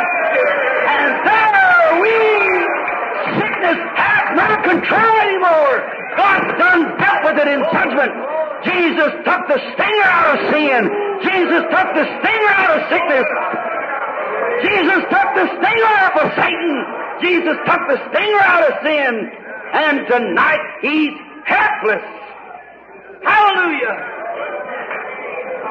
[0.87, 2.70] And there we,
[3.61, 5.75] sickness, have no control anymore.
[6.17, 8.11] God's done dealt with it in judgment.
[8.65, 10.81] Jesus took the stinger out of sin.
[11.21, 13.27] Jesus took the stinger out of sickness.
[14.61, 16.73] Jesus took the stinger out of Satan.
[17.21, 19.31] Jesus took the stinger out of sin.
[19.73, 21.13] And tonight he's
[21.45, 22.05] helpless.
[23.23, 23.95] Hallelujah.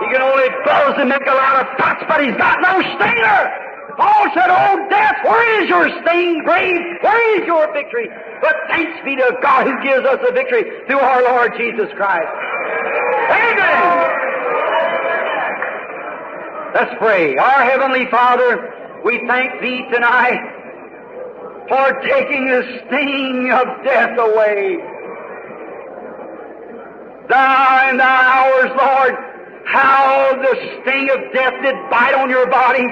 [0.01, 3.69] He can only buzz and make a lot of pots, but he's got no stinger.
[4.01, 6.80] Paul said, Oh, death, where is your sting, grave?
[7.03, 8.09] Where is your victory?
[8.40, 12.32] But thanks be to God who gives us the victory through our Lord Jesus Christ.
[13.28, 14.11] Amen.
[16.72, 17.36] Let's pray.
[17.36, 20.40] Our Heavenly Father, we thank Thee tonight
[21.68, 24.78] for taking the sting of death away.
[27.28, 29.14] Thou in thy hours, Lord,
[29.66, 32.86] how the sting of death did bite on your body,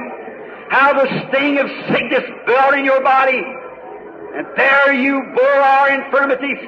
[0.70, 3.42] how the sting of sickness felt in your body,
[4.34, 6.58] and there you bore our infirmities,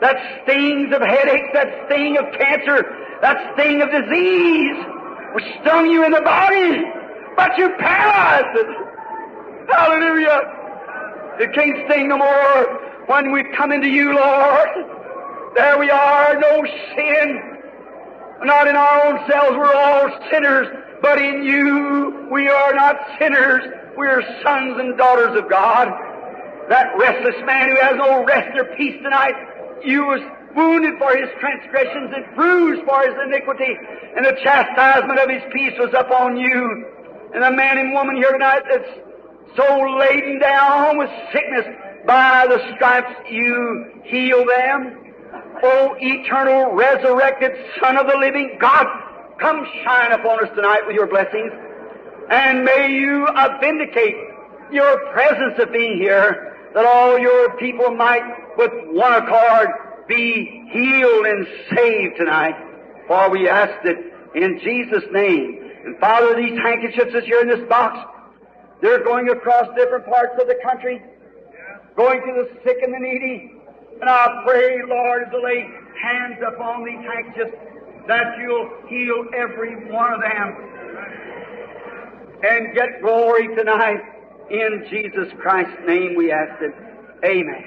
[0.00, 2.84] that stings of headaches, that sting of cancer,
[3.22, 4.76] that sting of disease,
[5.34, 6.82] which stung you in the body,
[7.36, 8.66] but you paralyzed it.
[9.68, 10.40] Hallelujah.
[11.40, 14.68] It can't sting no more when we come into you, Lord.
[15.56, 16.64] There we are, no
[16.94, 17.40] sin.
[18.42, 20.68] Not in our own selves, we're all sinners,
[21.04, 23.60] but in you, we are not sinners.
[23.94, 25.88] We're sons and daughters of God.
[26.70, 29.34] That restless man who has no rest or peace tonight,
[29.84, 30.22] you was
[30.56, 33.76] wounded for his transgressions and bruised for his iniquity,
[34.16, 36.86] and the chastisement of his peace was upon you.
[37.34, 38.88] And the man and woman here tonight that's
[39.58, 41.66] so laden down with sickness,
[42.06, 45.04] by the stripes you heal them.
[45.62, 48.86] O eternal resurrected Son of the living God,
[49.38, 51.52] come shine upon us tonight with your blessings,
[52.30, 54.14] and may you uh, vindicate
[54.72, 58.22] your presence of being here that all your people might
[58.56, 59.68] with one accord
[60.08, 62.54] be healed and saved tonight.
[63.06, 63.98] For we ask it
[64.34, 65.70] in Jesus' name.
[65.84, 67.98] And Father, these handkerchiefs that's here in this box,
[68.80, 71.00] they're going across different parts of the country,
[71.96, 73.52] going to the sick and the needy.
[74.00, 75.68] And I pray, Lord, to lay
[76.02, 77.56] hands upon these handkerchiefs,
[78.08, 80.56] that you'll heal every one of them
[82.42, 84.00] and get glory tonight.
[84.50, 86.74] In Jesus Christ's name we ask it.
[87.24, 87.64] Amen.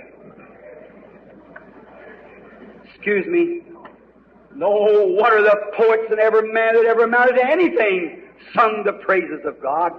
[2.86, 3.64] Excuse me.
[4.56, 8.24] No one of the poets and every man that ever amounted to anything
[8.56, 9.92] sung the praises of God.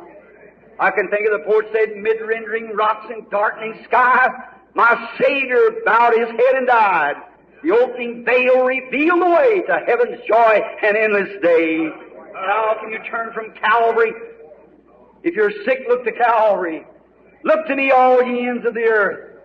[0.81, 4.29] I can think of the poet said, mid-rendering rocks and darkening sky,
[4.75, 7.17] my Savior bowed his head and died.
[7.63, 11.89] The opening veil revealed the way to heaven's joy and endless day.
[12.35, 14.13] How can you turn from Calvary?
[15.25, 16.87] If you're sick, look to Calvary.
[17.45, 19.41] Look to me, all ye ends of the earth.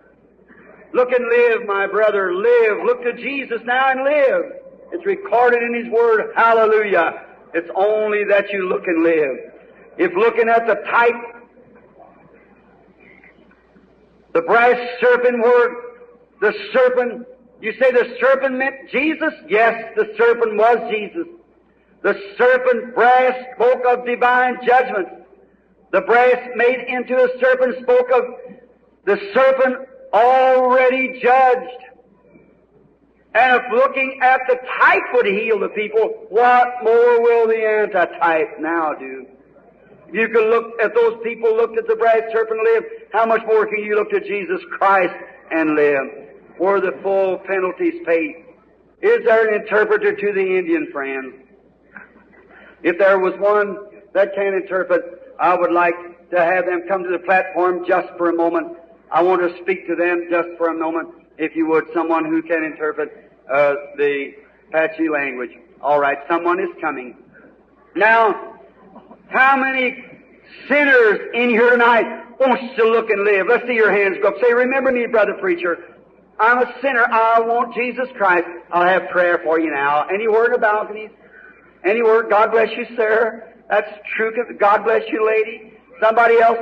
[0.92, 2.32] Look and live, my brother.
[2.34, 2.84] Live.
[2.84, 4.52] Look to Jesus now and live.
[4.92, 6.32] It's recorded in His Word.
[6.36, 7.26] Hallelujah.
[7.52, 9.52] It's only that you look and live.
[9.98, 11.14] If looking at the type,
[14.34, 15.74] the brass serpent word,
[16.40, 17.26] the serpent,
[17.60, 19.32] you say the serpent meant Jesus?
[19.48, 21.26] Yes, the serpent was Jesus.
[22.02, 25.08] The serpent brass spoke of divine judgment.
[25.92, 28.24] The brass made into a serpent spoke of
[29.04, 31.84] the serpent already judged.
[33.34, 38.60] And if looking at the type would heal the people, what more will the antitype
[38.60, 39.26] now do?
[40.12, 43.66] You can look at those people, looked at the brass serpent live, how much more
[43.66, 45.14] can you look to Jesus Christ
[45.50, 46.04] and live?
[46.58, 48.44] Where the full penalty's paid.
[49.02, 51.34] Is there an interpreter to the Indian friend?
[52.82, 53.76] If there was one
[54.12, 55.02] that can interpret,
[55.40, 55.94] I would like
[56.30, 58.76] to have them come to the platform just for a moment.
[59.10, 62.42] I want to speak to them just for a moment, if you would, someone who
[62.42, 64.32] can interpret uh, the
[64.68, 65.50] Apache language.
[65.80, 67.16] All right, someone is coming.
[67.94, 68.58] Now,
[69.28, 70.04] how many
[70.68, 72.06] sinners in here tonight
[72.40, 73.46] wants to look and live?
[73.48, 74.34] Let's see your hands go up.
[74.42, 75.93] Say, remember me, brother preacher.
[76.38, 77.04] I'm a sinner.
[77.10, 78.46] I want Jesus Christ.
[78.72, 80.06] I'll have prayer for you now.
[80.08, 81.10] Anywhere in the balconies?
[81.84, 82.24] Anywhere?
[82.28, 83.54] God bless you, sir.
[83.70, 84.32] That's true.
[84.58, 85.74] God bless you, lady.
[86.00, 86.58] Somebody else?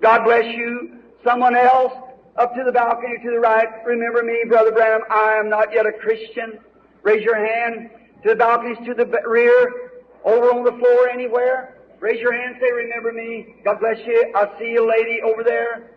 [0.00, 0.98] God bless you.
[1.24, 1.92] Someone else?
[2.36, 3.68] Up to the balcony to the right.
[3.84, 5.02] Remember me, Brother Branham.
[5.10, 6.58] I am not yet a Christian.
[7.02, 7.90] Raise your hand.
[8.22, 9.92] to the balconies, to the rear,
[10.24, 11.76] over on the floor, anywhere.
[12.00, 13.56] Raise your hand, say, remember me.
[13.64, 14.32] God bless you.
[14.34, 15.90] I see you, lady over there.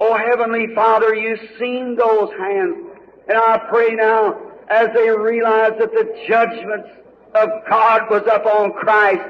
[0.00, 2.76] Oh, Heavenly Father, you've seen those hands.
[3.28, 6.88] And I pray now, as they realize that the judgments
[7.34, 9.28] of God was up on Christ,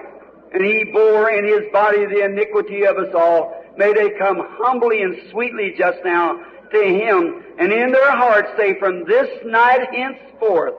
[0.52, 5.02] and He bore in His body the iniquity of us all, may they come humbly
[5.02, 6.38] and sweetly just now
[6.70, 10.74] to Him, and in their hearts say, from this night henceforth,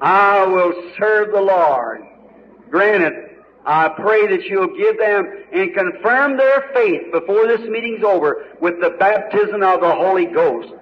[0.00, 2.02] I will serve the Lord.
[2.70, 3.31] Granted,
[3.64, 8.80] I pray that you'll give them and confirm their faith before this meeting's over with
[8.80, 10.72] the baptism of the Holy Ghost.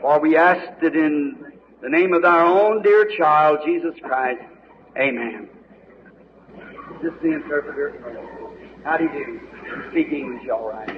[0.00, 4.42] For we ask it in the name of our own dear child, Jesus Christ.
[4.98, 5.48] Amen.
[6.96, 7.94] Is This the interpreter.
[8.84, 9.40] How do you do?
[9.90, 10.90] Speak English all right.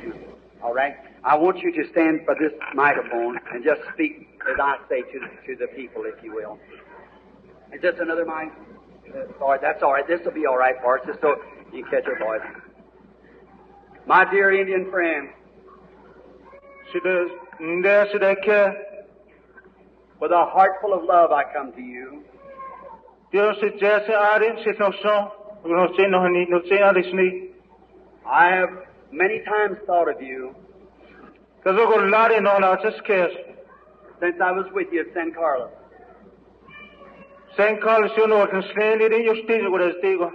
[0.62, 0.96] All right.
[1.22, 5.20] I want you to stand by this microphone and just speak as I say to,
[5.46, 6.58] to the people, if you will.
[7.72, 8.52] Is this another mic?
[9.40, 10.06] Right, that's all right.
[10.06, 11.36] This will be all right for us, just so
[11.72, 12.40] you catch your voice.
[14.06, 15.28] My dear Indian friend,
[16.94, 17.28] Sida
[17.60, 18.58] nde sida ke
[20.20, 22.22] with a heart full of love I come to you.
[23.32, 25.32] Dio si jese arin si no so
[25.64, 27.48] no se no ni no se aris ni
[28.26, 28.70] I have
[29.10, 30.54] many times thought of you
[31.64, 33.32] kazo go lari no na tes kes
[34.20, 35.70] since I was with you at San Carlos.
[35.70, 35.72] Sen Carl si no kan sleni ni justi
[36.92, 37.43] go des
[40.02, 40.30] digo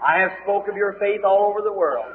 [0.00, 2.06] I have spoke of your faith all over the world.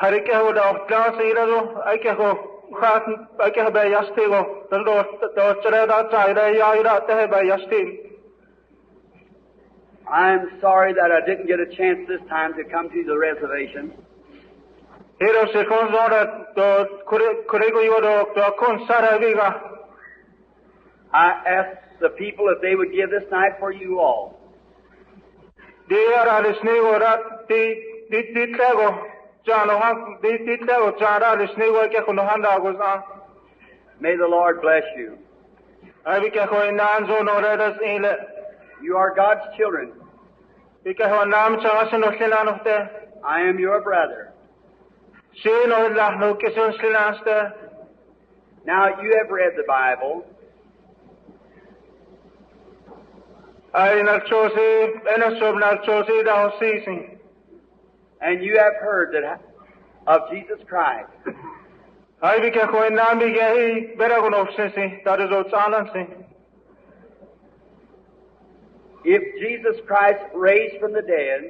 [0.00, 1.60] hari ke ho da kla se ira do
[1.90, 2.32] ai ke ho
[2.80, 3.06] khat
[3.44, 4.40] ai ke ba yasti go
[4.72, 4.96] dal do
[5.36, 7.80] do chre da chai da ya ira te ba yasti
[10.08, 13.90] I'm sorry that I didn't get a chance this time to come to the reservation.
[15.18, 16.20] Hero se kon zo da
[16.58, 16.68] do
[17.08, 19.48] kure kure go yo do do kon sara viga
[21.16, 21.26] I
[21.58, 24.38] asked the people if they would give this night for you all.
[34.00, 35.18] May the Lord bless you.
[36.06, 38.14] ai vi ke ko nan zo no re das ile
[38.82, 39.92] You are God's children.
[40.84, 42.76] vi ke ho nam cha se no sila no te
[43.24, 44.32] I am your brother.
[45.42, 47.38] si no la no ke son sila ste
[48.66, 50.14] Now, you have read the Bible, ai na cho si ena so na cho si
[50.14, 50.22] da ho
[53.36, 53.65] si sin
[58.22, 59.40] and you have heard that
[60.06, 61.10] of Jesus Christ.
[62.22, 65.90] ai vi ke ko nam vi ke bera go no se si da zo chalan
[65.92, 66.04] si
[69.04, 71.44] If Jesus Christ raised from the dead,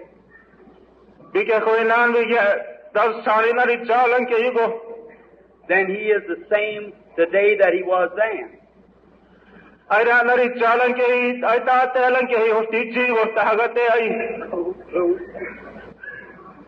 [1.33, 2.45] vi ke ko nan vi ke
[2.99, 4.67] da sari ri chalan ke yugo
[5.69, 8.66] then he is the same today that he was then.
[9.89, 11.59] Ai ra na ri chalan ke hi ai
[11.97, 13.43] telan ke hi ho ji ho ta
[13.97, 14.07] ai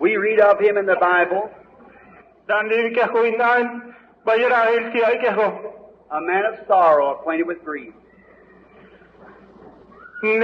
[0.00, 1.50] We read of him in the Bible,
[2.46, 3.94] dan di ke ko nan
[4.24, 5.48] ba yara il ai ke ho
[6.10, 7.92] a man of sorrow, acquainted with grief.
[10.22, 10.38] ne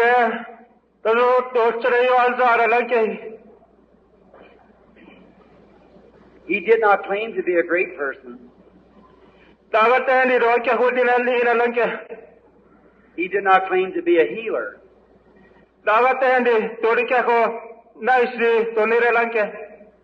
[1.05, 3.31] da to chre yo al zara ke hi
[6.47, 8.51] He did not claim to be a great person.
[13.17, 14.81] He did not claim to be a healer.
[15.87, 17.39] ta ga te ni to ri ke ho
[18.01, 19.45] na isi to ni ra lan ke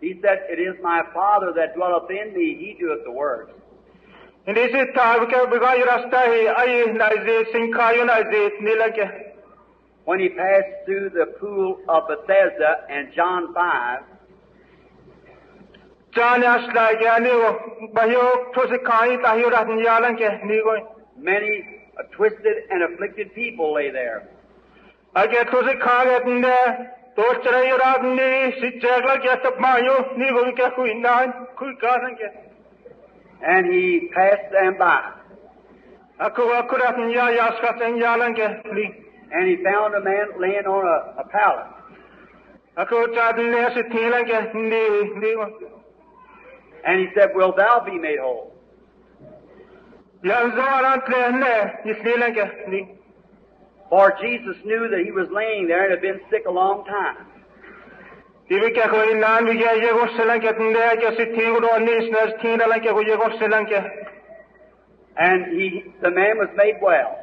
[0.01, 3.51] He said, It is my Father that dwelleth in me, he doeth the works.
[4.47, 8.15] Hindi si ta ke bi ga rasta hi ai na zi sin kha yo na
[8.31, 9.09] zi ni la ke
[10.05, 13.99] When he passed through the pool of Bethesda in John 5,
[16.15, 17.51] chan as la ke ani go
[17.93, 18.23] ba yo
[18.55, 20.75] to si khai ta yo ra ni ya lan ke ni go
[21.29, 24.27] many uh, twisted and afflicted people lay there.
[25.15, 26.57] age to si kha ge ne
[27.15, 30.69] to chre yo ra ni si jag la ke tap ma yo ni go ke
[30.75, 31.15] khu na
[31.55, 32.29] khu ka san ke
[33.43, 35.01] And he passed them by.
[36.19, 38.35] aku aku ra ni ya ya ska ten ya lan
[39.33, 41.67] And he found a man laying on a, a pallet.
[42.77, 44.83] aku cha ne si thi lan ke ni
[45.19, 45.31] ni
[46.83, 48.31] And he said, Will thou be made whole?
[48.31, 48.55] ya zo ra tle ne ni ni lan
[49.91, 50.10] ke ni
[53.89, 57.25] For Jesus knew that he was laying there and had been sick a long time.
[58.47, 61.93] Tibi ke ko nan bi ye go selan ke tinde ke si thi go ni
[62.07, 63.79] snas thi na ke go ye go selan ke
[65.17, 67.17] And he, the man was made well.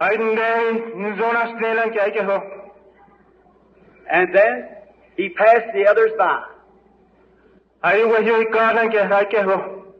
[0.00, 2.38] ai nde zona selan ke ai ke ho
[4.10, 4.68] And then
[5.16, 6.42] he passed the others by.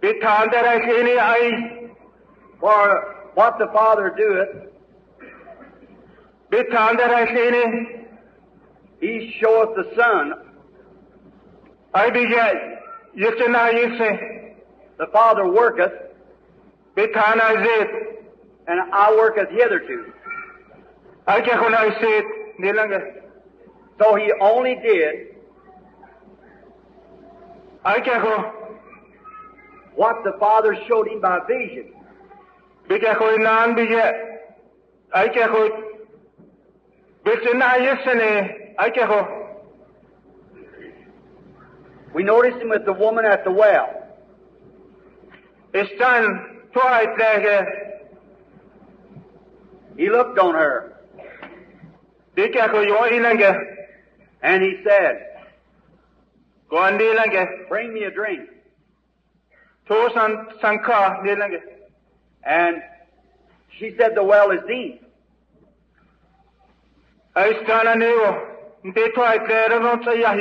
[0.00, 1.88] bi than ta rai sni ai
[2.60, 4.70] for what the Father doeth,
[6.50, 8.00] bi than ta rai sni
[9.00, 10.34] he showeth the Son.
[11.94, 12.54] ai bi ke
[13.16, 14.46] yitna yise
[14.98, 15.92] The Father worketh,
[16.94, 17.86] bi than ai
[18.68, 20.12] and I worketh hitherto.
[21.26, 22.24] ai ke ko na ise
[22.58, 22.92] ni lang
[23.98, 25.29] So he only did
[27.84, 28.52] ko
[29.94, 31.92] what the Father showed him by vision.
[32.88, 34.04] bi ke ko nan bi ke
[35.14, 35.68] ai ke ko
[37.24, 38.32] bi na yise ne
[38.78, 39.36] ai ke ko
[42.12, 43.88] We noticed him with the woman at the well.
[45.72, 46.26] Istan
[46.74, 47.80] tuai tlege
[49.96, 50.96] He looked on her,
[52.34, 53.54] dike ko yo ilange
[54.42, 55.29] and he said,
[56.70, 58.48] ko andi ilange Bring me a drink.
[59.88, 61.60] to san sanka ilange
[62.44, 62.82] And
[63.78, 65.02] she said, The well is deep.
[67.36, 68.46] Istan aniwo
[68.84, 70.36] nte tuai tlege no tsaya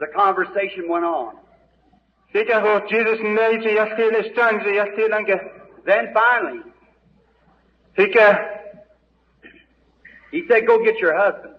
[0.00, 1.36] The conversation went on.
[2.32, 5.10] dike ko Jesus nei ti yaskil istan ti yaskil
[5.86, 6.60] Then finally,
[7.96, 8.12] he
[10.48, 11.54] said, Go get your husband.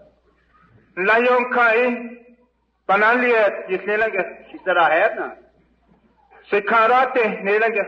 [2.87, 5.37] Panaliet yisnilange She said, I have none.
[6.51, 7.85] sikarate nilange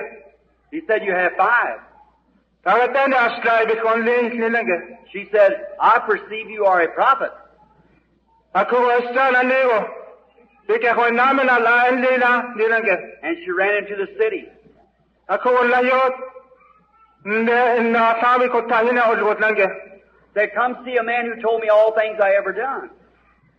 [0.72, 1.80] He said, You have five.
[5.14, 7.32] She said, I perceive you are a prophet.
[8.54, 8.68] And
[13.46, 14.50] she ran into the city.
[20.34, 22.90] Said, Come see a man who told me all things I ever done.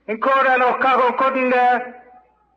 [0.09, 1.65] Inkora no ka ko kodnde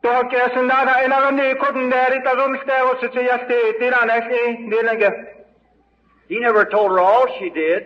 [0.02, 4.40] to ke sundana ina gani kodnde rita rumste o se yaste tirana si
[4.70, 5.10] nilange
[6.28, 7.82] He never told her all she did,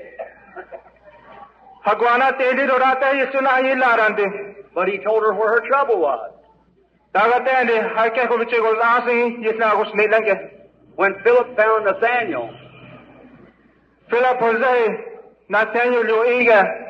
[1.84, 6.30] hagwana teli dorata yisuna yilarande but he told her where her trouble was.
[7.12, 10.52] tagatende hake ko biche ko asi yisna ko nilange
[10.96, 12.48] When Philip found Nathaniel,
[14.08, 14.76] Philip Jose
[15.50, 16.86] Nathaniel yo iga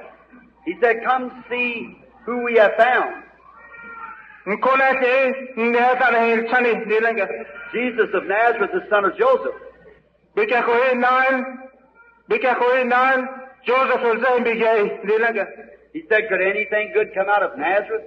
[0.67, 1.97] he said, Come see
[2.27, 3.23] who we have found.
[4.47, 5.13] nkona ke
[5.57, 7.25] ndeta na hil chani nilange
[7.73, 9.55] Jesus of Nazareth, the son of Joseph.
[10.37, 11.35] Bika ko nan
[12.31, 13.29] bika ko nan
[13.67, 15.47] Joseph Jose bigay nilange
[15.93, 18.07] He said, Could anything good come out of Nazareth?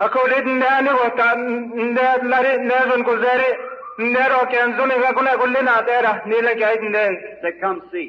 [0.00, 3.48] ako lidin da ni ko ta nda lari nezon ko zare
[3.98, 8.08] ndero ke anzuni ga kuna kullina tera nilange ay nde He said, Come see.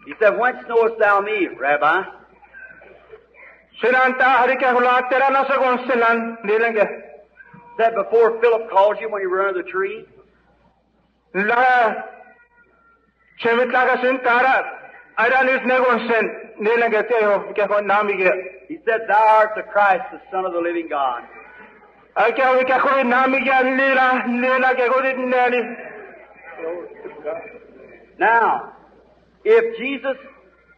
[0.06, 2.04] He said, Whence knowest thou me, Rabbi?
[3.82, 6.88] Sinanta harike hula tera na sa gon silan nilange
[7.78, 10.06] Said before Philip called you when you were under the tree?
[11.36, 11.94] la
[13.42, 14.20] chemit laga sin
[15.18, 16.26] tara ara nis ne gon sen
[16.60, 18.32] nilange te ho ke ko namige
[18.68, 21.24] He said, Thou art the Christ, the Son of the living God.
[22.18, 25.18] ake ho ke ko namige nila nila ke ko dit
[28.20, 28.74] Now,
[29.44, 30.18] if Jesus,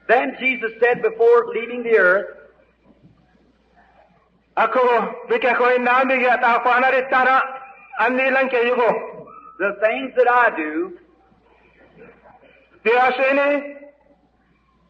[0.08, 2.28] then Jesus said before leaving the earth,
[4.58, 4.80] ako
[5.30, 7.42] bike ko namige ta ko anari tara
[8.00, 9.12] anilan ke yugo
[9.58, 10.98] The things that I do,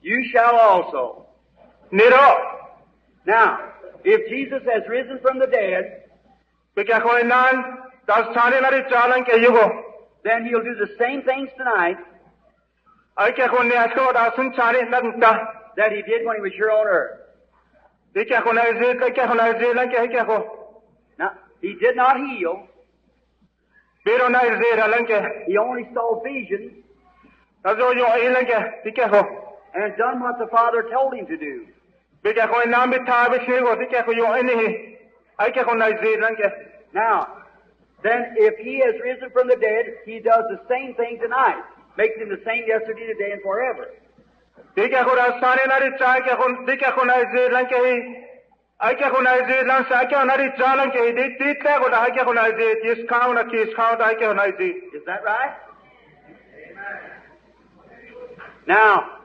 [0.06, 1.26] you shall also.
[1.92, 2.38] knit up.
[3.26, 3.48] Now,
[4.04, 5.84] if Jesus has risen from the dead,
[10.24, 11.98] then he'll do the same things tonight
[15.78, 17.20] that he did when he was here on earth.
[21.18, 21.32] Now,
[21.62, 22.68] he did not heal.
[25.48, 26.72] He only saw visions
[29.76, 31.14] ta zo yo ai lan ke de ke ko and done what the Father told
[31.14, 31.68] him to do.
[32.24, 34.98] be ke ko na bi ta be she ko de ke ko yo ai ni
[35.40, 36.52] ai ke ko na ze lan ke
[36.94, 37.28] Now,
[38.04, 41.64] then if he has risen from the dead, he does the same thing tonight.
[41.98, 43.90] Makes him the same yesterday, today, and forever.
[44.76, 47.50] de ke ko ra sare na ri cha ke ko de ke ko na ze
[47.50, 47.80] lan ke
[48.80, 51.54] ai ke ko na ze lan sa ke na ri cha lan ke de de
[51.64, 54.06] te ko da ai ke ko na ze is ka na ki is ka da
[54.06, 55.54] ai ke na ze Is that right?
[58.68, 59.25] Now,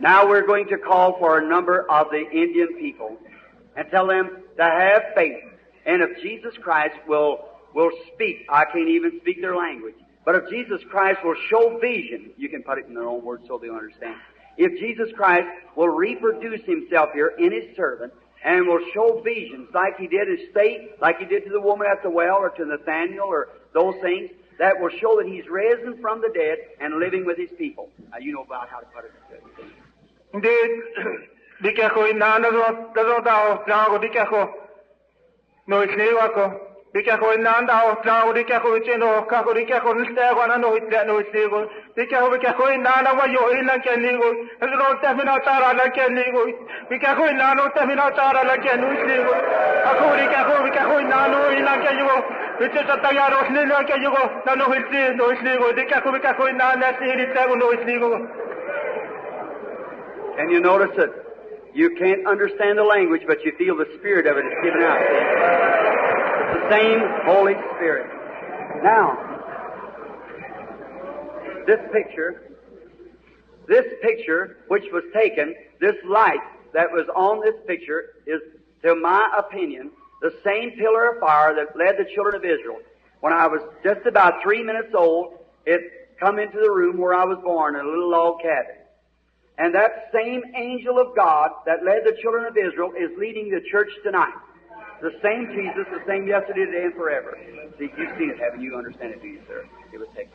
[0.00, 3.18] Now we're going to call for a number of the Indian people
[3.76, 5.44] and tell them to have faith.
[5.84, 7.44] And if Jesus Christ will,
[7.74, 9.94] will speak, I can't even speak their language,
[10.24, 13.44] but if Jesus Christ will show vision, you can put it in their own words
[13.46, 14.16] so they'll understand.
[14.56, 15.46] If Jesus Christ
[15.76, 18.12] will reproduce himself here in his servant
[18.44, 21.86] and will show visions like he did his state, like he did to the woman
[21.90, 26.00] at the well or to Nathaniel or those things, that will show that he's risen
[26.00, 27.88] from the dead and living with his people.
[28.10, 29.12] Now you know about how to put it.
[30.34, 30.54] ndi
[31.62, 34.42] di ke ko na na ro da ro da o na go di ke ko
[35.66, 38.58] no is ni wa ko di ke ko na da o na go di ke
[38.58, 41.26] ko che no ka ko di ke ko ni ko na no it no is
[41.32, 41.62] ni go
[41.94, 44.98] di ke ko ke ko na na wa yo i na ke ni go ro
[44.98, 46.42] te mi na ta ra na ke ni go
[46.90, 48.90] di ke ko na no te mi na ta ra na no
[51.06, 52.10] na no i na ke yo
[52.60, 54.10] It's just a tayar ni na ke yo
[54.44, 57.06] na no is ni no is ni di ke ko ke ko na na si
[57.06, 58.18] ri te go no is ni go
[60.36, 61.10] Can you notice it?
[61.72, 65.99] You can't understand the language, but you feel the spirit of it is given out.
[66.70, 68.06] Same Holy Spirit.
[68.82, 69.18] Now,
[71.66, 72.56] this picture,
[73.66, 76.38] this picture which was taken, this light
[76.72, 78.40] that was on this picture is,
[78.84, 79.90] to my opinion,
[80.22, 82.78] the same pillar of fire that led the children of Israel.
[83.20, 85.34] When I was just about three minutes old,
[85.66, 85.80] it
[86.20, 88.76] come into the room where I was born in a little log cabin.
[89.58, 93.60] And that same angel of God that led the children of Israel is leading the
[93.70, 94.32] church tonight.
[95.00, 97.38] The same Jesus, the same yesterday, today, and forever.
[97.78, 98.76] See, you've seen it, haven't you?
[98.76, 99.64] Understand it, do you, sir?
[99.92, 100.32] It was taken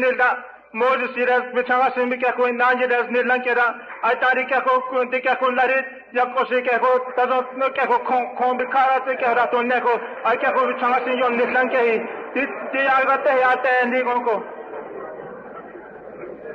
[0.00, 3.22] ne da Moses siras mi cha ga se mi ka ko na je das ni
[3.24, 6.44] lan ke da ai ta ri ka ko ti ka ko la re ya ko
[6.46, 9.32] se ka ko ta do no ka ko kon kon bi ka ra te ka
[9.34, 11.98] ra to ne ko vi cha ga se yon ni lan ke hi
[12.34, 14.42] ti ti ai ga te ya te ni ko ko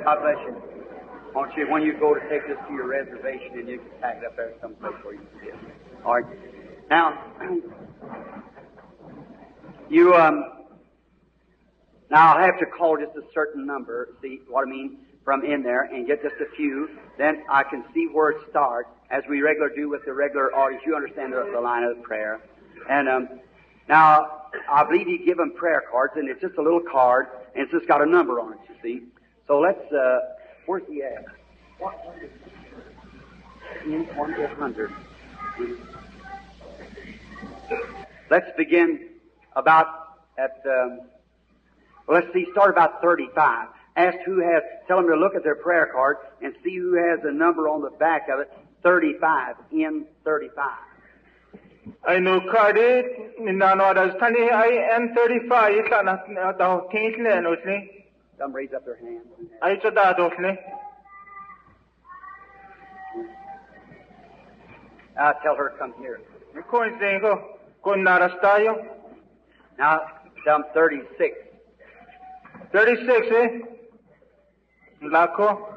[0.06, 0.54] God bless you.
[1.34, 4.18] Won't you, when you go to take this to your reservation and you can pack
[4.18, 5.56] it up there someplace where you can see it.
[6.04, 6.24] All right.
[6.88, 7.24] Now,
[9.90, 10.55] you, um,
[12.10, 15.62] now I'll have to call just a certain number, see what I mean, from in
[15.62, 16.88] there and get just a few.
[17.18, 20.82] Then I can see where it starts, as we regular do with the regular audience.
[20.86, 22.40] You understand the, the line of the prayer.
[22.88, 23.28] And, um,
[23.88, 27.62] now, I believe you give them prayer cards, and it's just a little card, and
[27.62, 29.06] it's just got a number on it, you see.
[29.46, 30.18] So let's, uh,
[30.66, 31.24] where's he at?
[33.84, 34.92] 100.
[38.28, 39.08] Let's begin
[39.54, 39.86] about
[40.36, 41.00] at, um,
[42.06, 43.68] well, let's see, start about 35.
[43.96, 47.18] Ask who has, tell them to look at their prayer card and see who has
[47.24, 48.52] a number on the back of it,
[48.82, 50.70] 35, in 35.
[52.08, 52.86] ai no ka de
[53.40, 58.04] ni na no da tani ai n35 ita na da tin le no ni
[58.38, 59.24] Some raise up their hands.
[59.62, 60.52] ai cha da do ni
[65.16, 66.20] Now tell her to come here.
[66.70, 67.32] ko ni ko
[67.82, 68.74] ko na rastayo
[69.78, 70.00] Now,
[70.44, 71.36] some 36.
[72.72, 73.58] 36 eh?
[75.02, 75.74] Lako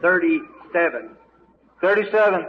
[0.00, 1.10] 37,
[1.80, 2.44] 37,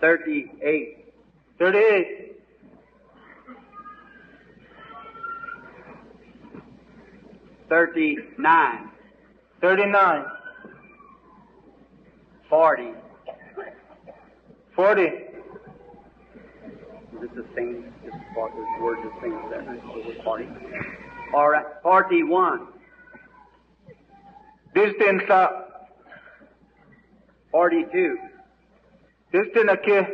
[0.00, 1.04] 38,
[1.58, 2.32] 38,
[7.68, 8.90] thirty-nine,
[9.62, 10.24] 39,
[12.50, 12.90] Forty.
[14.76, 15.08] forty.
[17.22, 17.92] 40, Is this the same?
[18.04, 20.48] This part, this word is the same as that, we're forty.
[21.34, 22.66] All right, forty-one,
[24.74, 25.48] distance sa
[27.50, 28.18] forty-two,
[29.32, 30.06] distance na ke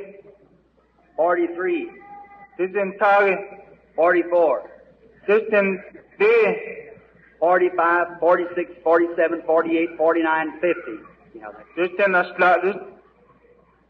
[1.17, 1.91] forty-three,
[2.59, 3.39] distance tage
[3.97, 4.71] forty-four,
[5.27, 5.81] distance
[6.19, 6.79] de
[7.41, 10.69] 45, 46, 47, 48, 49, 50.
[11.35, 11.65] You know that.
[11.77, 12.77] distance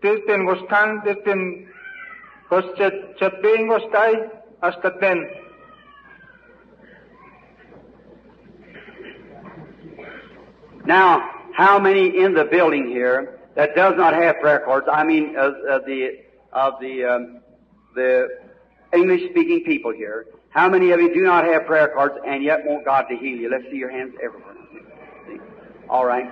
[0.03, 1.69] distance gostan distance
[2.51, 4.31] goschet chaping gostai
[4.63, 5.31] hasta 10
[10.85, 14.87] Now, how many in the building here that does not have prayer cards?
[14.91, 16.21] I mean, of, of the
[16.51, 17.41] of the um,
[17.95, 18.29] the
[18.95, 20.29] English-speaking people here.
[20.49, 23.37] How many of you do not have prayer cards and yet want God to heal
[23.37, 23.51] you?
[23.51, 24.55] Let's see your hands everywhere.
[25.27, 25.39] See?
[25.91, 26.27] All right.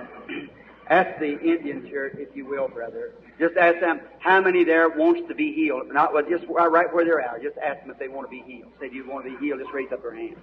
[0.89, 3.13] Ask the Indians here, if you will, brother.
[3.39, 5.89] Just ask them how many there wants to be healed.
[5.91, 7.41] Not well, just right where they're at.
[7.41, 8.71] Just ask them if they want to be healed.
[8.79, 9.59] Say, do you want to be healed?
[9.59, 10.37] Just raise up their hand.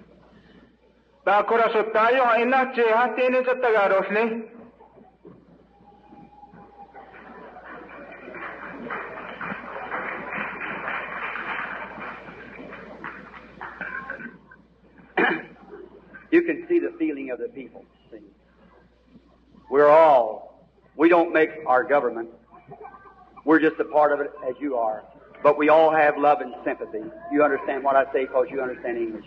[1.26, 4.44] Bakura so tayo ang ina che hatinin sa tagaros ni
[16.30, 17.82] you can see the feeling of the people.
[19.74, 20.64] We're all,
[20.94, 22.28] we don't make our government.
[23.44, 25.02] We're just a part of it as you are.
[25.42, 27.02] But we all have love and sympathy.
[27.32, 29.24] You understand what I say because you understand English.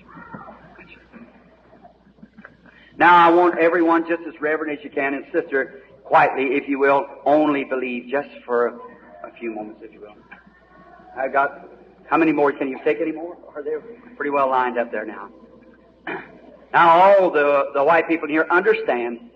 [2.98, 6.80] Now I want everyone just as reverent as you can and sister, quietly, if you
[6.80, 8.68] will, only believe just for
[9.26, 10.16] a few moments, if you will.
[11.18, 11.68] I got,
[12.06, 12.54] how many more?
[12.54, 13.36] Can you take any more?
[13.54, 13.76] Are they
[14.16, 15.30] pretty well lined up there now?
[16.74, 19.32] Now all the, the white people here understand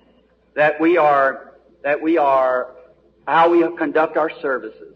[0.55, 2.75] that we are, that we are,
[3.27, 4.95] how we conduct our services.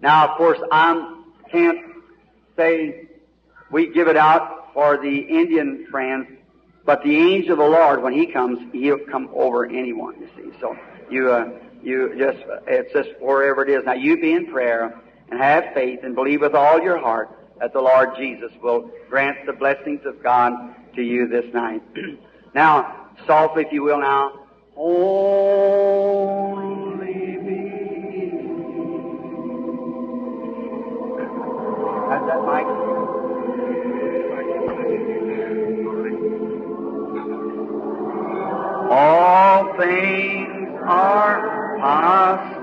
[0.00, 1.78] Now of course I can't
[2.56, 3.08] say
[3.70, 6.26] we give it out for the Indian friends,
[6.84, 10.58] but the angel of the Lord, when he comes, he'll come over anyone, you see.
[10.60, 10.76] So
[11.10, 11.50] you, uh,
[11.82, 13.84] you just, it's just wherever it is.
[13.84, 15.00] Now you be in prayer
[15.30, 19.46] and have faith and believe with all your heart that the Lord Jesus will grant
[19.46, 20.52] the blessings of God
[20.96, 21.82] to you this night.
[22.54, 24.41] now, softly, if you will, now.
[24.74, 26.62] Only
[27.44, 28.30] be.
[32.08, 32.66] Has that mic?
[38.90, 41.38] All things are
[41.80, 42.61] possible.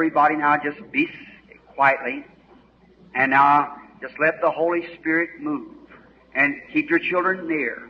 [0.00, 1.06] Everybody now just be
[1.74, 2.24] quietly,
[3.14, 5.76] and now just let the Holy Spirit move,
[6.34, 7.86] and keep your children near.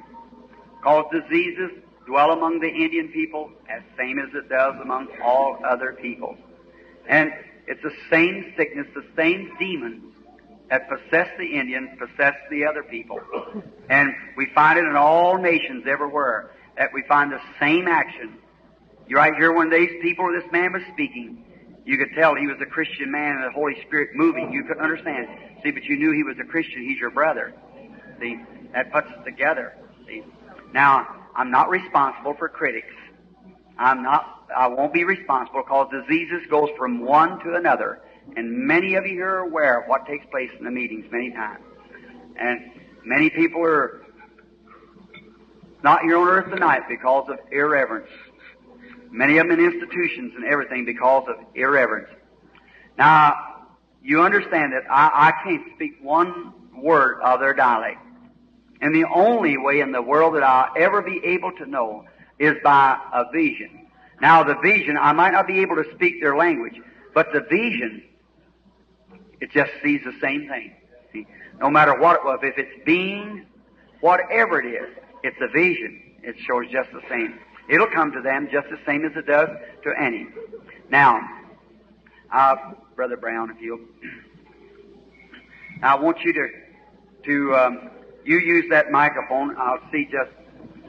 [0.82, 1.70] Cause diseases
[2.06, 6.36] dwell among the Indian people as same as it does among all other people.
[7.08, 7.30] And
[7.68, 10.12] it's the same sickness, the same demons
[10.68, 13.20] that possess the Indians possess the other people.
[13.88, 18.36] And we find it in all nations everywhere that we find the same action.
[19.06, 21.44] You right here when these people, this man was speaking,
[21.84, 24.52] you could tell he was a Christian man and the Holy Spirit moving.
[24.52, 25.28] You couldn't understand.
[25.62, 26.82] See, but you knew he was a Christian.
[26.82, 27.52] He's your brother.
[28.20, 28.38] See,
[28.72, 29.74] that puts us together.
[30.06, 30.22] See.
[30.72, 32.94] Now, I'm not responsible for critics.
[33.78, 38.02] I'm not, I won't be responsible because diseases goes from one to another.
[38.36, 41.30] And many of you here are aware of what takes place in the meetings many
[41.30, 41.64] times.
[42.36, 42.70] And
[43.04, 44.02] many people are
[45.82, 48.10] not here on earth tonight because of irreverence.
[49.10, 52.08] Many of them in institutions and everything because of irreverence.
[52.98, 53.34] Now,
[54.02, 57.98] you understand that I, I can't speak one word of their dialect.
[58.80, 62.04] And the only way in the world that I'll ever be able to know
[62.38, 63.86] is by a vision.
[64.22, 66.80] Now, the vision, I might not be able to speak their language,
[67.14, 68.02] but the vision
[69.40, 70.72] It just sees the same thing.
[71.12, 71.26] See,
[71.60, 73.44] no matter what it was, if it's beings,
[74.00, 74.90] whatever it is,
[75.22, 76.02] it's a vision.
[76.22, 77.38] It shows just the same.
[77.70, 79.48] It'll come to them just the same as it does
[79.84, 80.26] to any.
[80.90, 81.20] Now,
[82.32, 82.56] uh,
[82.96, 83.78] Brother Brown, if you'll.
[85.80, 86.48] Now, I want you to
[87.26, 87.90] to um,
[88.24, 89.56] you use that microphone.
[89.56, 90.30] I'll see just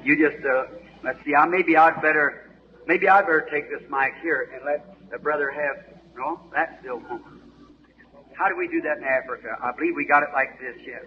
[0.04, 0.66] you just uh,
[1.04, 1.36] let's see.
[1.36, 2.50] I maybe I'd better
[2.88, 6.42] maybe I'd better take this mic here and let the brother have no.
[6.52, 7.42] That's still home.
[8.34, 9.56] How do we do that in Africa?
[9.62, 10.76] I believe we got it like this.
[10.84, 11.04] Yes.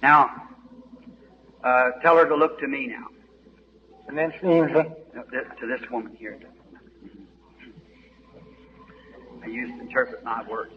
[0.00, 0.47] Now,
[1.64, 3.06] uh, tell her to look to me now.
[4.08, 4.32] And then
[5.14, 5.22] No,
[5.60, 6.38] To this woman here.
[9.42, 10.72] I used to interpret my words.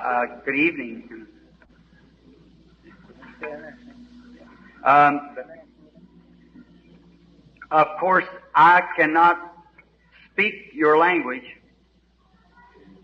[0.00, 1.26] Uh, good evening.
[4.84, 5.36] Um,
[7.70, 8.24] of course,
[8.54, 9.56] I cannot
[10.32, 11.42] speak your language.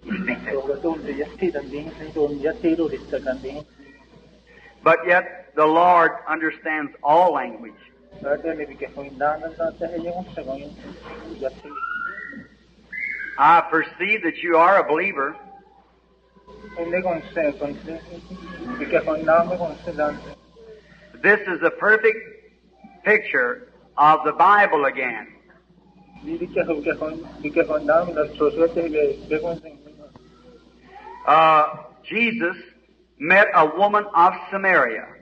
[0.04, 0.54] You speak that.
[4.82, 7.72] But yet, the Lord understands all language.
[13.38, 15.36] I perceive that you are a believer.
[21.22, 22.18] This is a perfect
[23.04, 25.28] picture of the Bible again.
[31.26, 31.76] Uh,
[32.08, 32.56] Jesus
[33.18, 35.21] met a woman of Samaria.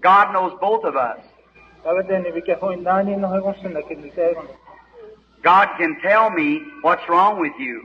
[0.00, 1.18] God knows both of us.
[5.42, 7.82] God can tell me what's wrong with you.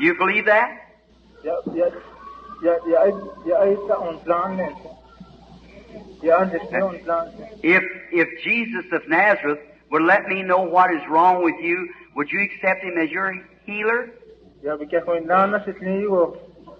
[0.00, 0.70] You believe that?
[7.62, 9.60] If if Jesus of Nazareth
[9.90, 13.34] would let me know what is wrong with you, would you accept him as your
[13.66, 14.10] healer?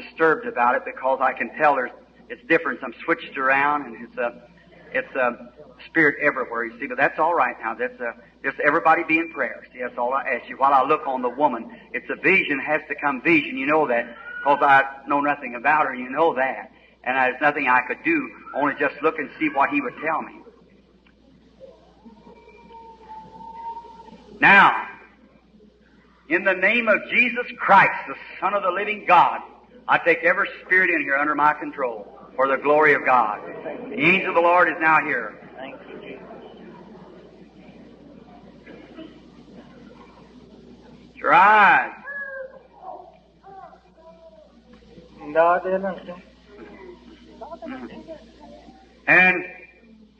[0.00, 1.90] disturbed about it because I can tell there's
[2.28, 2.80] it's different.
[2.82, 4.42] I'm switched around, and it's a
[4.92, 5.52] it's a
[5.86, 6.86] spirit everywhere, you see.
[6.86, 7.74] But that's all right now.
[7.74, 9.66] That's a just everybody be in prayer.
[9.72, 10.56] See, that's all I ask you.
[10.56, 13.56] While I look on the woman, it's a vision has to come vision.
[13.56, 15.94] You know that because I know nothing about her.
[15.94, 16.70] You know that,
[17.04, 18.30] and there's nothing I could do.
[18.54, 20.34] Only just look and see what he would tell me.
[24.40, 24.86] Now,
[26.28, 29.40] in the name of Jesus Christ, the Son of the living God,
[29.88, 33.40] I take every spirit in here under my control for the glory of God.
[33.88, 35.34] The angel of the Lord is now here.
[35.56, 36.22] Thank you, Jesus.
[41.14, 41.92] Your eyes.
[49.06, 49.44] And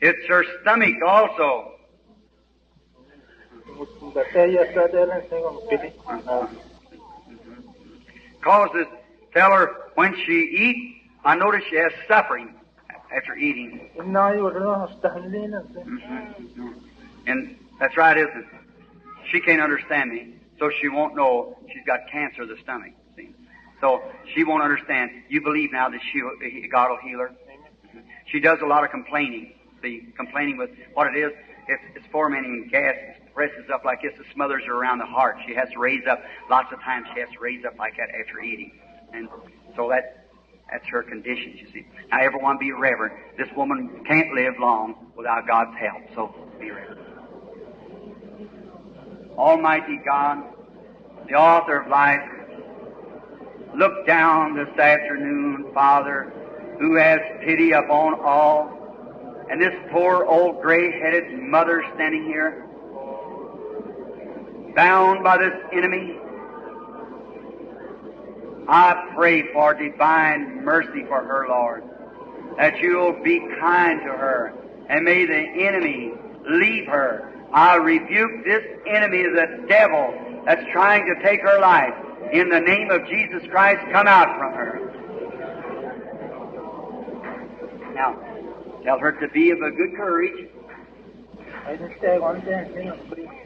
[0.01, 1.73] it's her stomach also.
[8.41, 8.87] Causes,
[9.33, 12.55] tell her when she eat, I notice she has suffering
[13.15, 13.89] after eating.
[15.85, 16.71] Mm-hmm.
[17.27, 18.45] And that's right, isn't it?
[19.31, 22.93] She can't understand me, so she won't know she's got cancer of the stomach.
[23.15, 23.29] See?
[23.81, 24.01] So
[24.33, 25.11] she won't understand.
[25.29, 26.21] You believe now that she,
[26.67, 27.31] God will heal her?
[28.31, 29.53] She does a lot of complaining.
[29.81, 31.31] See, complaining with what it is,
[31.67, 35.37] it's, it's fermenting gas, it presses up like this, it smothers her around the heart.
[35.47, 38.09] She has to raise up, lots of times she has to raise up like that
[38.09, 38.71] after eating.
[39.13, 39.27] And
[39.75, 40.27] so that,
[40.71, 41.85] that's her condition, you see.
[42.11, 43.13] Now everyone be reverent.
[43.37, 46.99] This woman can't live long without God's help, so be reverent.
[49.37, 50.43] Almighty God,
[51.27, 52.19] the author of life,
[53.75, 56.33] look down this afternoon, Father,
[56.79, 58.75] who has pity upon all,
[59.49, 62.65] and this poor old gray-headed mother standing here,
[64.75, 66.17] bound by this enemy.
[68.71, 71.83] I pray for divine mercy for her, Lord,
[72.57, 74.53] that you'll be kind to her,
[74.89, 76.11] and may the enemy
[76.47, 77.33] leave her.
[77.51, 80.13] I rebuke this enemy, the devil,
[80.45, 81.95] that's trying to take her life.
[82.31, 84.79] In the name of Jesus Christ, come out from her.
[87.95, 88.19] Now,
[88.83, 90.47] tell her to be of a good courage.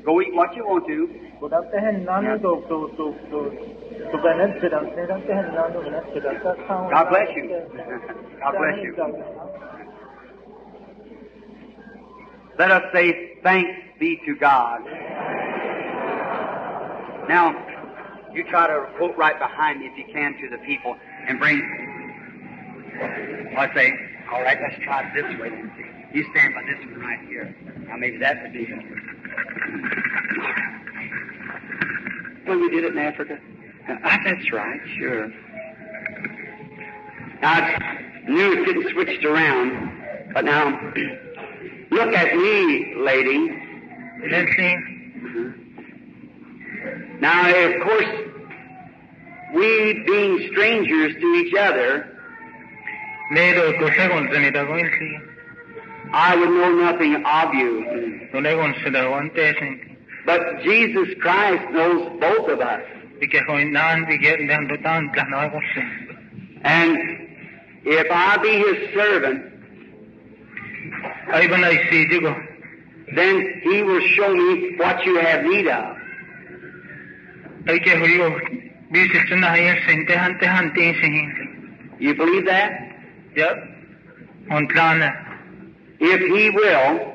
[0.03, 1.07] Go eat what you want to.
[6.89, 7.47] God bless you.
[8.39, 8.95] God bless you.
[12.57, 14.81] Let us say thanks be to God.
[17.27, 17.55] Now,
[18.33, 20.95] you try to quote right behind me if you can to the people
[21.27, 21.61] and bring.
[23.57, 23.93] I say,
[24.31, 25.51] all right, let's try it this way.
[26.13, 27.55] You stand by this one right here.
[27.87, 28.81] Now maybe that would be better.
[32.45, 33.39] When we did it in Africa?
[33.87, 35.27] Uh, that's right, sure.
[37.41, 40.31] Now, it's new, it's getting switched around.
[40.33, 40.93] But now,
[41.91, 43.59] look at me, lady.
[44.25, 44.77] Nancy,
[47.19, 48.05] Now, of course,
[49.53, 52.09] we being strangers to each other,
[53.31, 55.31] lei cos'è contenita con sì?
[56.11, 58.27] I would know nothing of you.
[58.31, 59.97] Non è considerato con te, senti.
[60.25, 62.83] But Jesus Christ knows both of us.
[63.23, 65.81] Perché con nan di che dando tanta noi con sé.
[66.63, 66.97] And
[67.83, 69.51] if I be his servant,
[71.31, 72.35] Ai ba nai si digo,
[73.15, 75.95] then he will show me what you have need of.
[77.65, 78.41] ai che io
[78.89, 81.49] vi si tuna hai sente hante hante si hindi.
[81.99, 82.71] You believe that?
[83.35, 83.55] Ja.
[84.49, 85.15] On plana.
[85.99, 87.13] If he will,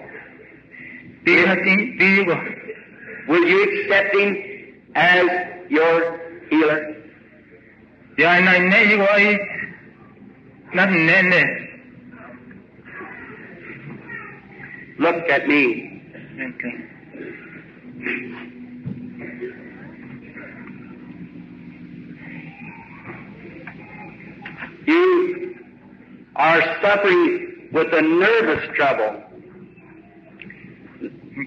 [1.25, 1.45] di
[3.27, 4.37] will you accept him
[4.95, 6.97] as your healer?
[8.19, 9.39] Ja nai ne digo ai
[10.75, 11.43] nan ne ne.
[14.99, 15.63] Look at me.
[16.37, 16.71] Senti.
[24.87, 25.55] You
[26.37, 29.25] are suffering with a nervous trouble.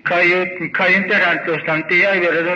[0.06, 0.40] Kayo
[0.72, 2.56] kayo teranto santi ai vero.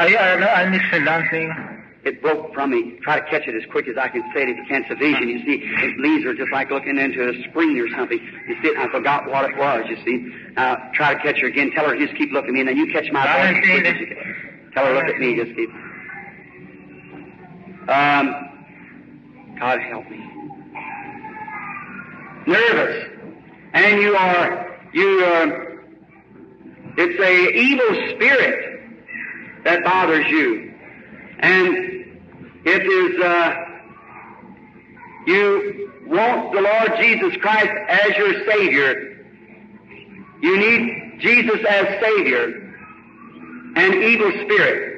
[0.00, 1.80] Ai ai ai mi selansi.
[2.04, 2.98] It broke from me.
[3.02, 4.82] Try to catch it as quick as I can say it if you can.
[4.82, 5.64] It's a vision, you see.
[5.64, 8.18] His leaves are just like looking into a spring or something.
[8.48, 10.34] You see, I forgot what it was, you see.
[10.56, 11.70] Now, try to catch her again.
[11.70, 14.72] Tell her just keep looking at me, and then you catch my voice as as.
[14.74, 15.70] Tell her look at me, just keep.
[17.88, 18.34] Um,
[19.60, 20.18] God help me.
[22.48, 23.10] Nervous.
[23.74, 25.46] And you are, you, uh,
[26.96, 28.71] it's a evil spirit
[29.64, 30.74] that bothers you.
[31.40, 31.76] And
[32.64, 33.54] it is, uh,
[35.26, 39.24] you want the Lord Jesus Christ as your Savior.
[40.40, 42.58] You need Jesus as Savior.
[43.74, 44.92] An evil spirit.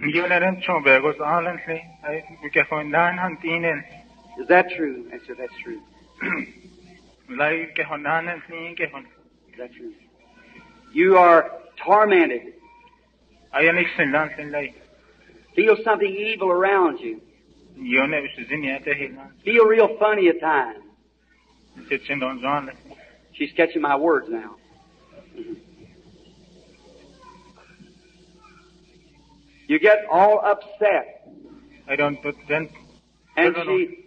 [0.00, 2.22] Io la ren cho be go alan se ai
[2.54, 3.82] ke con nan hantinen.
[4.38, 5.10] Is that true?
[5.12, 5.80] I said, that's true.
[7.28, 9.04] Lai ke con nan ni ke con.
[9.52, 9.92] Is that true?
[10.92, 11.50] You are
[11.84, 12.42] tormented.
[12.42, 12.54] Ai ni selansi
[13.18, 13.37] lai.
[15.54, 17.20] Feel something evil around you.
[17.80, 19.30] Io ne bis zinia te hilan.
[19.44, 20.84] Feel real funny at times.
[21.88, 22.70] Se chen don zon.
[23.32, 24.56] She's catching my words now.
[29.68, 31.28] You get all upset.
[31.88, 32.68] I don't put then
[33.36, 34.04] And she,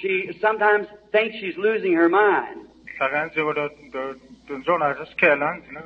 [0.00, 2.68] she sometimes thinks she's losing her mind.
[2.98, 5.82] sagan se go do do do zon as skelan, no.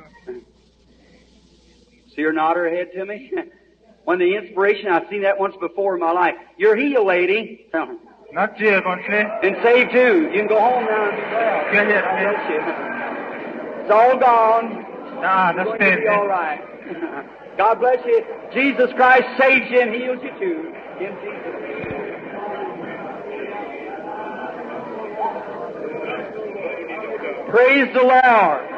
[2.17, 3.31] See her nod her head to me?
[4.03, 6.33] when the inspiration, I've seen that once before in my life.
[6.57, 7.67] You're healed, lady.
[7.71, 7.95] Tell her.
[8.31, 9.23] Not je kon se.
[9.43, 10.29] And saved too.
[10.33, 12.61] You can go home now and be yeah, God bless you.
[13.83, 14.85] It's all gone.
[15.21, 16.61] Na, It's that's to be all right.
[17.57, 18.25] God bless you.
[18.53, 20.73] Jesus Christ saves you and heals you too.
[20.99, 21.97] In Jesus' name.
[27.49, 28.76] Praise the Lord.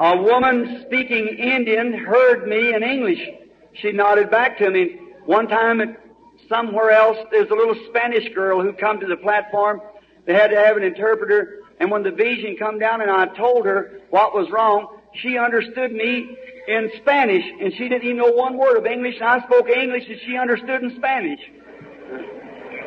[0.00, 3.18] A woman speaking Indian heard me in English.
[3.74, 5.00] She nodded back to me.
[5.24, 5.96] One time
[6.48, 9.80] somewhere else, there's a little Spanish girl who come to the platform.
[10.24, 11.62] They had to have an interpreter.
[11.80, 15.90] And when the vision come down and I told her what was wrong, she understood
[15.90, 16.36] me
[16.68, 20.04] in Spanish, and she didn't even know one word of English, and I spoke English,
[20.08, 21.40] and she understood in Spanish.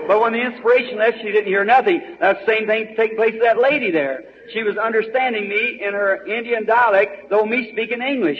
[0.08, 2.18] But when the inspiration left, she didn't hear nothing.
[2.22, 4.31] That same thing take place to that lady there.
[4.54, 8.40] She was understanding me in her Indian dialect, though me speaking English.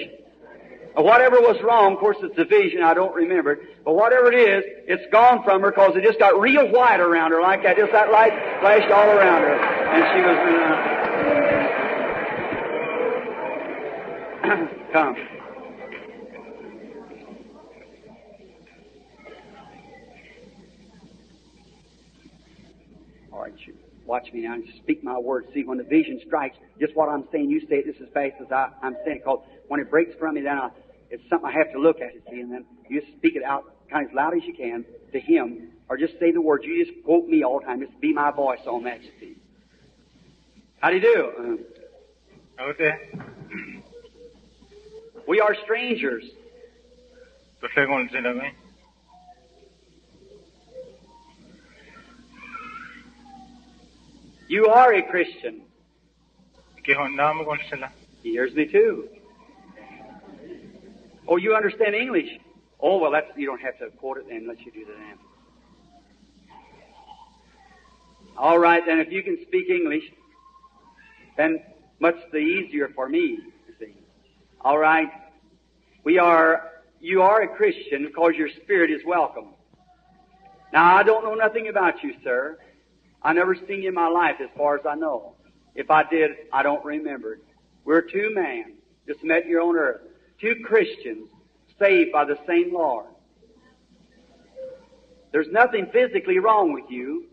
[0.96, 4.36] Whatever was wrong, of course it's a vision, I don't remember it, but whatever it
[4.36, 7.78] is, it's gone from her because it just got real white around her like that,
[7.78, 9.56] just that light flashed all around her.
[9.88, 10.38] And she was,
[14.52, 15.16] uh, come.
[23.32, 25.48] All right, you watch me now and speak my words.
[25.54, 28.34] See, when the vision strikes, just what I'm saying, you say it just as fast
[28.42, 29.24] as I, I'm saying it.
[29.24, 30.70] Because when it breaks from me, then I,
[31.10, 33.44] it's something I have to look at, you see, and then you just speak it
[33.44, 36.64] out kind of as loud as you can to him, or just say the words.
[36.66, 37.82] You just quote me all the time.
[37.82, 39.36] Just be my voice on that, you see.
[40.80, 41.32] How do you do?
[41.40, 42.92] Uh, Okay.
[45.28, 46.24] we are strangers.
[54.52, 55.62] You are a Christian.
[56.86, 57.90] Kihon namu konsila.
[58.22, 59.08] He hears me too.
[61.26, 62.28] Oh, you understand English?
[62.78, 65.18] Oh, well, that's, you don't have to quote it then unless you do that then.
[68.38, 70.04] All right, then if you can speak English,
[71.38, 71.64] then
[72.02, 73.96] much the easier for me, you see.
[74.60, 75.14] All right.
[76.04, 79.54] We are, you are a Christian because your spirit is welcome.
[80.74, 82.58] Now, I don't know nothing about you, sir.
[83.24, 85.36] I never seen you in my life as far as I know.
[85.76, 87.40] If I did, I don't remember.
[87.86, 88.74] We're two men,
[89.08, 90.02] just met here on earth.
[90.40, 91.30] Two Christians
[91.80, 93.06] saved by the same Lord.
[95.32, 97.28] There's nothing physically wrong with you.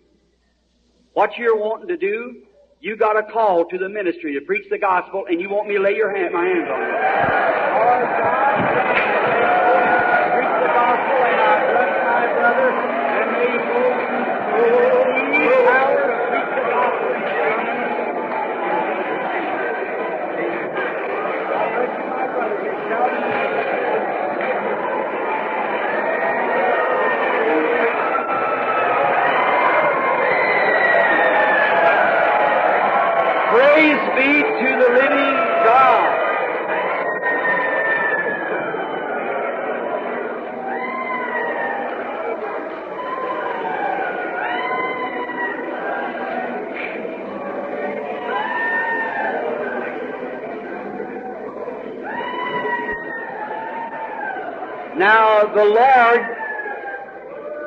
[1.15, 2.43] What you're wanting to do,
[2.81, 5.74] you got a call to the ministry to preach the gospel, and you want me
[5.74, 8.48] to lay your hand, my hands on you.
[55.55, 56.20] The Lord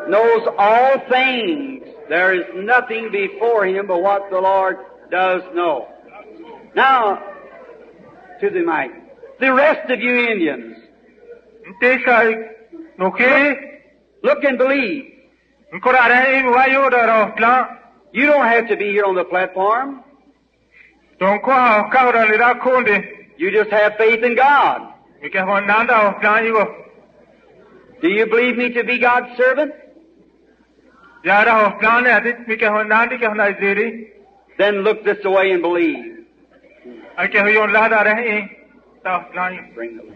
[0.09, 1.83] knows all things.
[2.09, 4.77] There is nothing before him but what the Lord
[5.09, 5.87] does know.
[6.75, 7.19] Now,
[8.39, 8.91] to the mic.
[9.39, 10.77] The rest of you Indians,
[12.99, 13.55] nuki
[14.23, 15.05] look and believe.
[15.73, 17.77] nkorare in wayo daro tla.
[18.13, 20.03] You don't have to be here on the platform.
[21.19, 23.03] Donko ha kaura lira kundi.
[23.37, 24.81] You just have faith in God.
[25.23, 26.65] Mikihon nanda o tla yugo.
[28.01, 29.73] Do you believe me to be God's servant?
[31.23, 34.09] Yara o tla ne adit mikihon nandi kihon aziri.
[34.57, 36.25] Then look this way and believe.
[37.19, 38.49] Ake huyon lada rehi.
[39.03, 39.61] Ta tla yu.
[39.75, 40.11] Bring the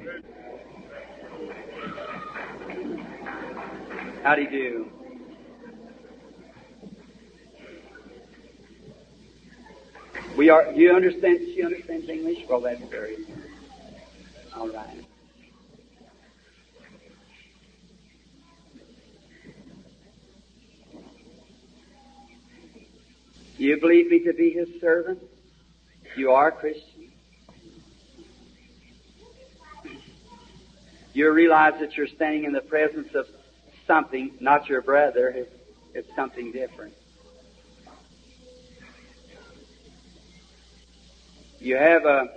[4.24, 4.90] How do you do?
[10.36, 10.74] We are.
[10.74, 11.40] Do You understand?
[11.53, 12.40] She understands English.
[12.49, 13.18] Well, that's very.
[14.56, 15.06] All right.
[23.57, 25.19] You believe me to be His servant?
[26.18, 27.11] You are Christian.
[31.14, 33.27] You realize that you're standing in the presence of
[33.88, 35.48] something, not your brother.
[35.94, 36.94] It's, something different.
[41.60, 42.30] You have a,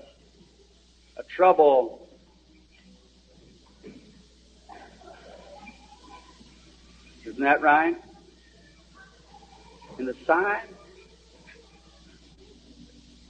[1.16, 2.08] a trouble
[7.28, 7.94] Isn't that right?
[9.98, 10.66] In the side?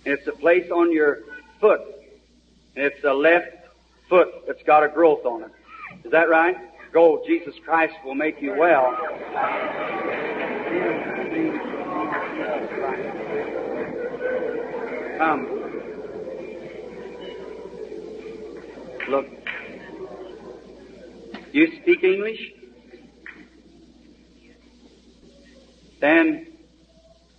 [0.09, 1.18] It's a place on your
[1.60, 1.82] foot.
[2.74, 3.48] It's the left
[4.09, 5.51] foot that's got a growth on it.
[6.02, 6.56] Is that right?
[6.94, 8.97] Go, Jesus Christ will make you well.
[15.18, 15.47] Come.
[19.10, 19.26] Look.
[21.52, 22.40] You speak English?
[26.01, 26.47] Then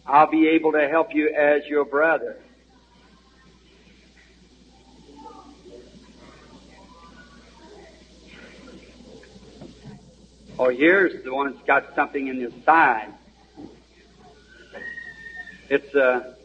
[0.05, 2.37] I'll be able to help you as your brother.
[10.60, 13.14] Or here's the one that's got something in his side.
[15.69, 16.36] It's a,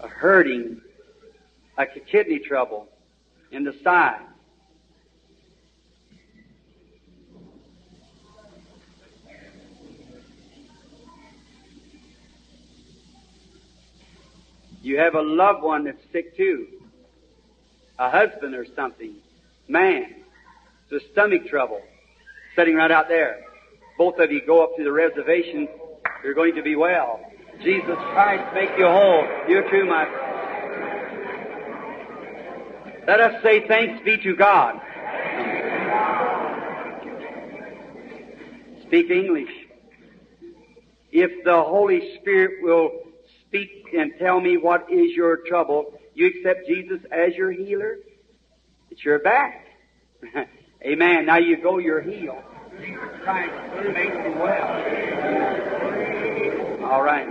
[0.00, 0.80] a hurting,
[1.76, 2.88] like a kidney trouble
[3.50, 4.22] in the side.
[14.80, 16.66] You have a loved one that's sick too.
[17.98, 19.16] A husband or something.
[19.68, 20.14] Man.
[20.90, 21.82] It's a stomach trouble.
[22.56, 23.40] Sitting right out there.
[23.96, 25.68] Both of you go up to the reservation.
[26.24, 27.20] You're going to be well.
[27.62, 29.26] Jesus Christ make you whole.
[29.48, 30.06] You too, my.
[33.06, 34.80] Let us say thanks be to God.
[38.86, 39.50] Speak English.
[41.10, 42.90] If the Holy Spirit will
[43.46, 47.96] speak and tell me what is your trouble, you accept Jesus as your healer?
[48.90, 49.66] It's your back.
[50.84, 51.26] Amen.
[51.26, 51.78] Now you go,
[53.22, 53.52] Christ
[53.94, 54.68] makes you well.
[56.90, 57.28] All right.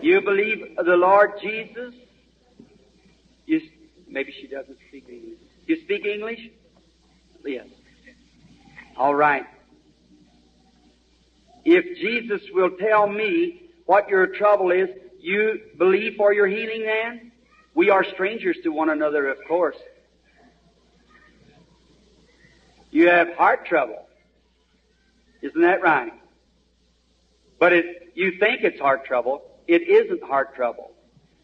[0.00, 1.94] You believe the Lord Jesus?
[3.46, 3.60] You,
[4.08, 5.38] maybe she doesn't speak English.
[5.66, 6.40] You speak English?
[7.44, 7.66] Yes.
[8.96, 9.46] All right.
[11.64, 14.88] If Jesus will tell me what your trouble is,
[15.20, 17.32] you believe for your healing then?
[17.74, 19.76] We are strangers to one another, of course.
[22.94, 24.06] You have heart trouble.
[25.42, 26.12] Isn't that right?
[27.58, 29.42] But it, you think it's heart trouble.
[29.66, 30.92] It isn't heart trouble.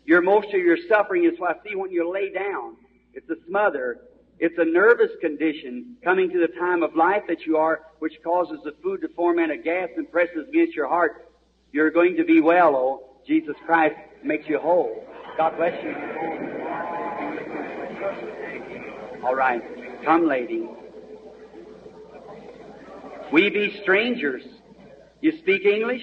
[0.04, 2.76] Your most of your suffering is what I see when you lay down.
[3.14, 3.98] It's a smother.
[4.38, 8.60] It's a nervous condition coming to the time of life that you are, which causes
[8.62, 11.32] the food to ferment a gas and presses against your heart.
[11.72, 13.06] You're going to be well, oh.
[13.26, 15.04] Jesus Christ makes you whole.
[15.36, 15.96] God bless you.
[19.24, 19.60] All right.
[20.04, 20.68] Come, lady.
[23.32, 24.42] We be strangers.
[25.20, 26.02] You speak English?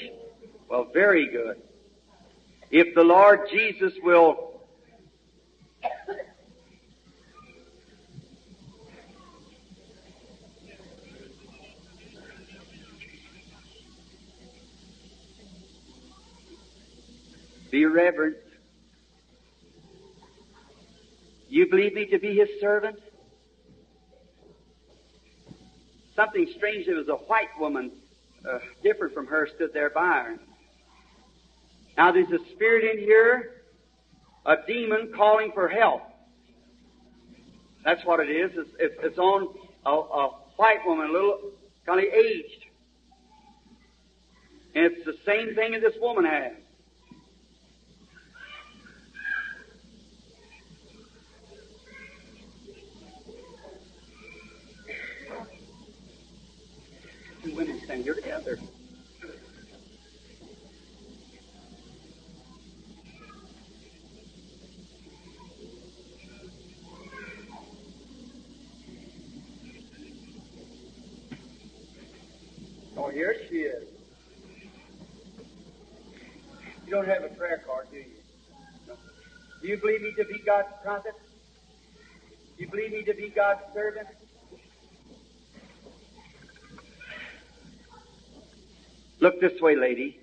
[0.70, 1.62] Well, very good.
[2.72, 4.48] If the Lord Jesus will
[17.72, 18.38] be reverent.
[21.50, 23.00] You believe me to be his servant?
[26.18, 26.88] Something strange.
[26.88, 27.92] There was a white woman,
[28.44, 30.36] uh, different from her, stood there by her.
[31.96, 33.62] Now there's a spirit in here,
[34.46, 36.02] a demon calling for help.
[37.86, 38.52] That's what it is.
[38.56, 39.48] It's, it's, it's on
[39.86, 41.52] a, a white woman, a little
[41.86, 42.66] kind of aged.
[44.74, 46.54] And it's the same thing as this woman has.
[57.88, 58.60] Stand here together.
[72.98, 73.84] Oh, here she is.
[76.86, 78.06] You don't have a prayer card, do you?
[78.86, 78.96] No.
[79.62, 81.14] Do you believe me to be God's prophet?
[82.58, 84.10] Do you believe me to be God's servant?
[89.20, 90.20] Look this way, lady.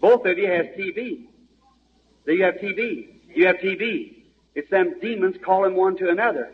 [0.00, 1.26] Both of you have TB.
[2.26, 3.08] Do you have TB?
[3.34, 4.22] You have TB.
[4.54, 6.50] It's them demons calling one to another.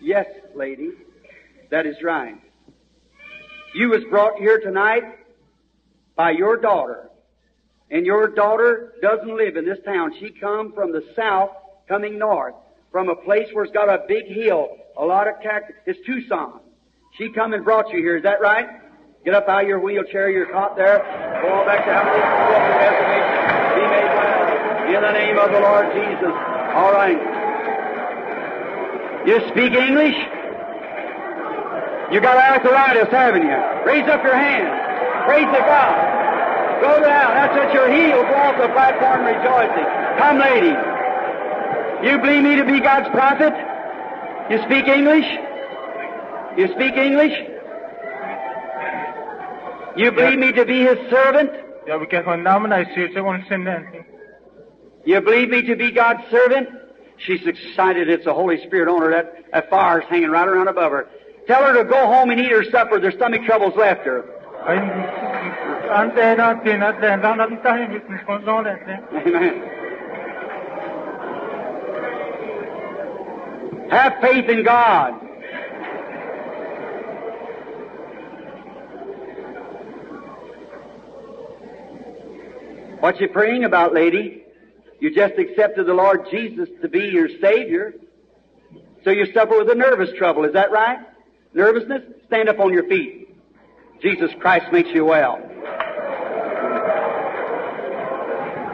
[0.00, 0.92] Yes, lady,
[1.70, 2.40] that is right.
[3.74, 5.02] You was brought here tonight
[6.14, 7.10] by your daughter.
[7.90, 10.12] And your daughter doesn't live in this town.
[10.20, 11.50] She come from the south,
[11.88, 12.54] coming north,
[12.92, 15.76] from a place where it's got a big hill, a lot of cactus.
[15.86, 16.60] It's Tucson.
[17.16, 18.16] She come and brought you here.
[18.16, 18.66] Is that right?
[19.24, 20.98] Get up out of your wheelchair, your cot there.
[21.42, 22.02] Go on back to to.
[23.78, 24.94] Be made well.
[24.94, 26.34] In the name of the Lord Jesus.
[26.74, 27.18] All right.
[29.26, 30.16] You speak English?
[32.10, 33.58] You got arthritis, haven't you?
[33.84, 34.72] Raise up your hand.
[35.26, 36.80] Praise to God.
[36.80, 37.34] Go down.
[37.34, 38.26] That's what you're healed.
[38.26, 39.86] Go off the platform rejoicing.
[40.18, 40.74] Come, lady.
[42.08, 43.52] You believe me to be God's prophet?
[44.50, 45.26] You speak English?
[46.56, 47.36] You speak English?
[49.96, 51.50] You believe me to be His servant?
[51.86, 53.86] Jag brukar få namn i sydsegåndssynden.
[55.04, 56.68] You believe me to be God's servant?
[57.18, 58.08] She's excited.
[58.08, 59.10] It's the Holy Spirit on her.
[59.10, 61.06] That, that fire's hanging right around above her.
[61.46, 63.00] Tell her to go home and eat her supper.
[63.00, 64.24] Their stomach trouble's left her.
[65.90, 66.20] Ante
[73.90, 75.14] Have faith in God.
[83.00, 84.44] What you praying about, lady?
[85.00, 87.94] You just accepted the Lord Jesus to be your Savior.
[89.04, 90.98] So you suffer with a nervous trouble, is that right?
[91.54, 92.02] Nervousness?
[92.26, 93.28] Stand up on your feet.
[94.02, 95.38] Jesus Christ makes you well.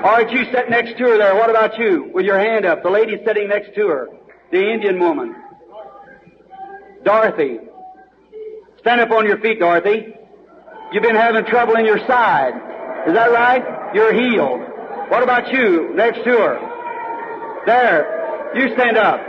[0.03, 1.35] Right, you sitting next to her there.
[1.35, 2.11] What about you?
[2.13, 2.83] With your hand up.
[2.83, 4.09] The lady sitting next to her.
[4.51, 5.35] The Indian woman.
[7.05, 7.59] Dorothy.
[8.81, 10.15] Stand up on your feet, Dorothy.
[10.93, 12.55] You've been having trouble in your side.
[13.09, 13.95] Is that right?
[13.95, 14.61] You're healed.
[15.09, 17.63] What about you next to her?
[17.67, 18.53] There.
[18.55, 19.21] You stand up.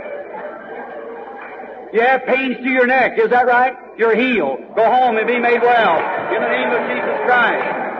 [1.92, 3.18] You have pains to your neck.
[3.18, 3.74] Is that right?
[3.96, 4.60] You're healed.
[4.76, 5.96] Go home and be made well.
[6.34, 7.95] In the name of Jesus Christ.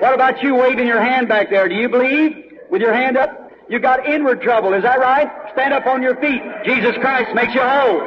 [0.00, 1.68] What about you waving your hand back there?
[1.68, 2.32] Do you believe?
[2.70, 3.50] With your hand up?
[3.68, 5.28] You got inward trouble, is that right?
[5.52, 6.40] Stand up on your feet.
[6.64, 7.98] Jesus Christ makes you whole.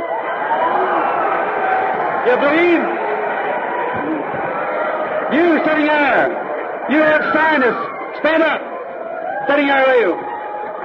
[2.27, 2.83] You believe?
[5.33, 6.29] You sitting there.
[6.89, 7.75] You have sinus.
[8.19, 8.61] Stand up.
[9.49, 10.15] Sitting there, you.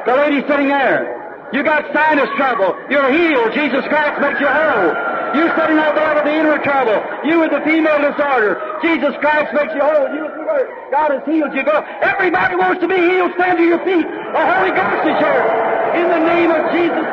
[0.07, 1.49] The lady sitting there.
[1.53, 2.75] You got sinus trouble.
[2.91, 3.55] You're healed.
[3.55, 5.14] Jesus Christ makes you whole.
[5.35, 6.99] You sitting out there with the inner trouble.
[7.27, 8.59] You with the female disorder.
[8.83, 10.07] Jesus Christ makes you whole.
[10.15, 10.31] You.
[10.91, 11.65] God has healed you.
[11.65, 11.83] Go.
[12.01, 13.33] Everybody wants to be healed.
[13.35, 14.07] Stand to your feet.
[14.07, 15.45] The Holy Ghost is here.
[15.99, 17.07] In the name of Jesus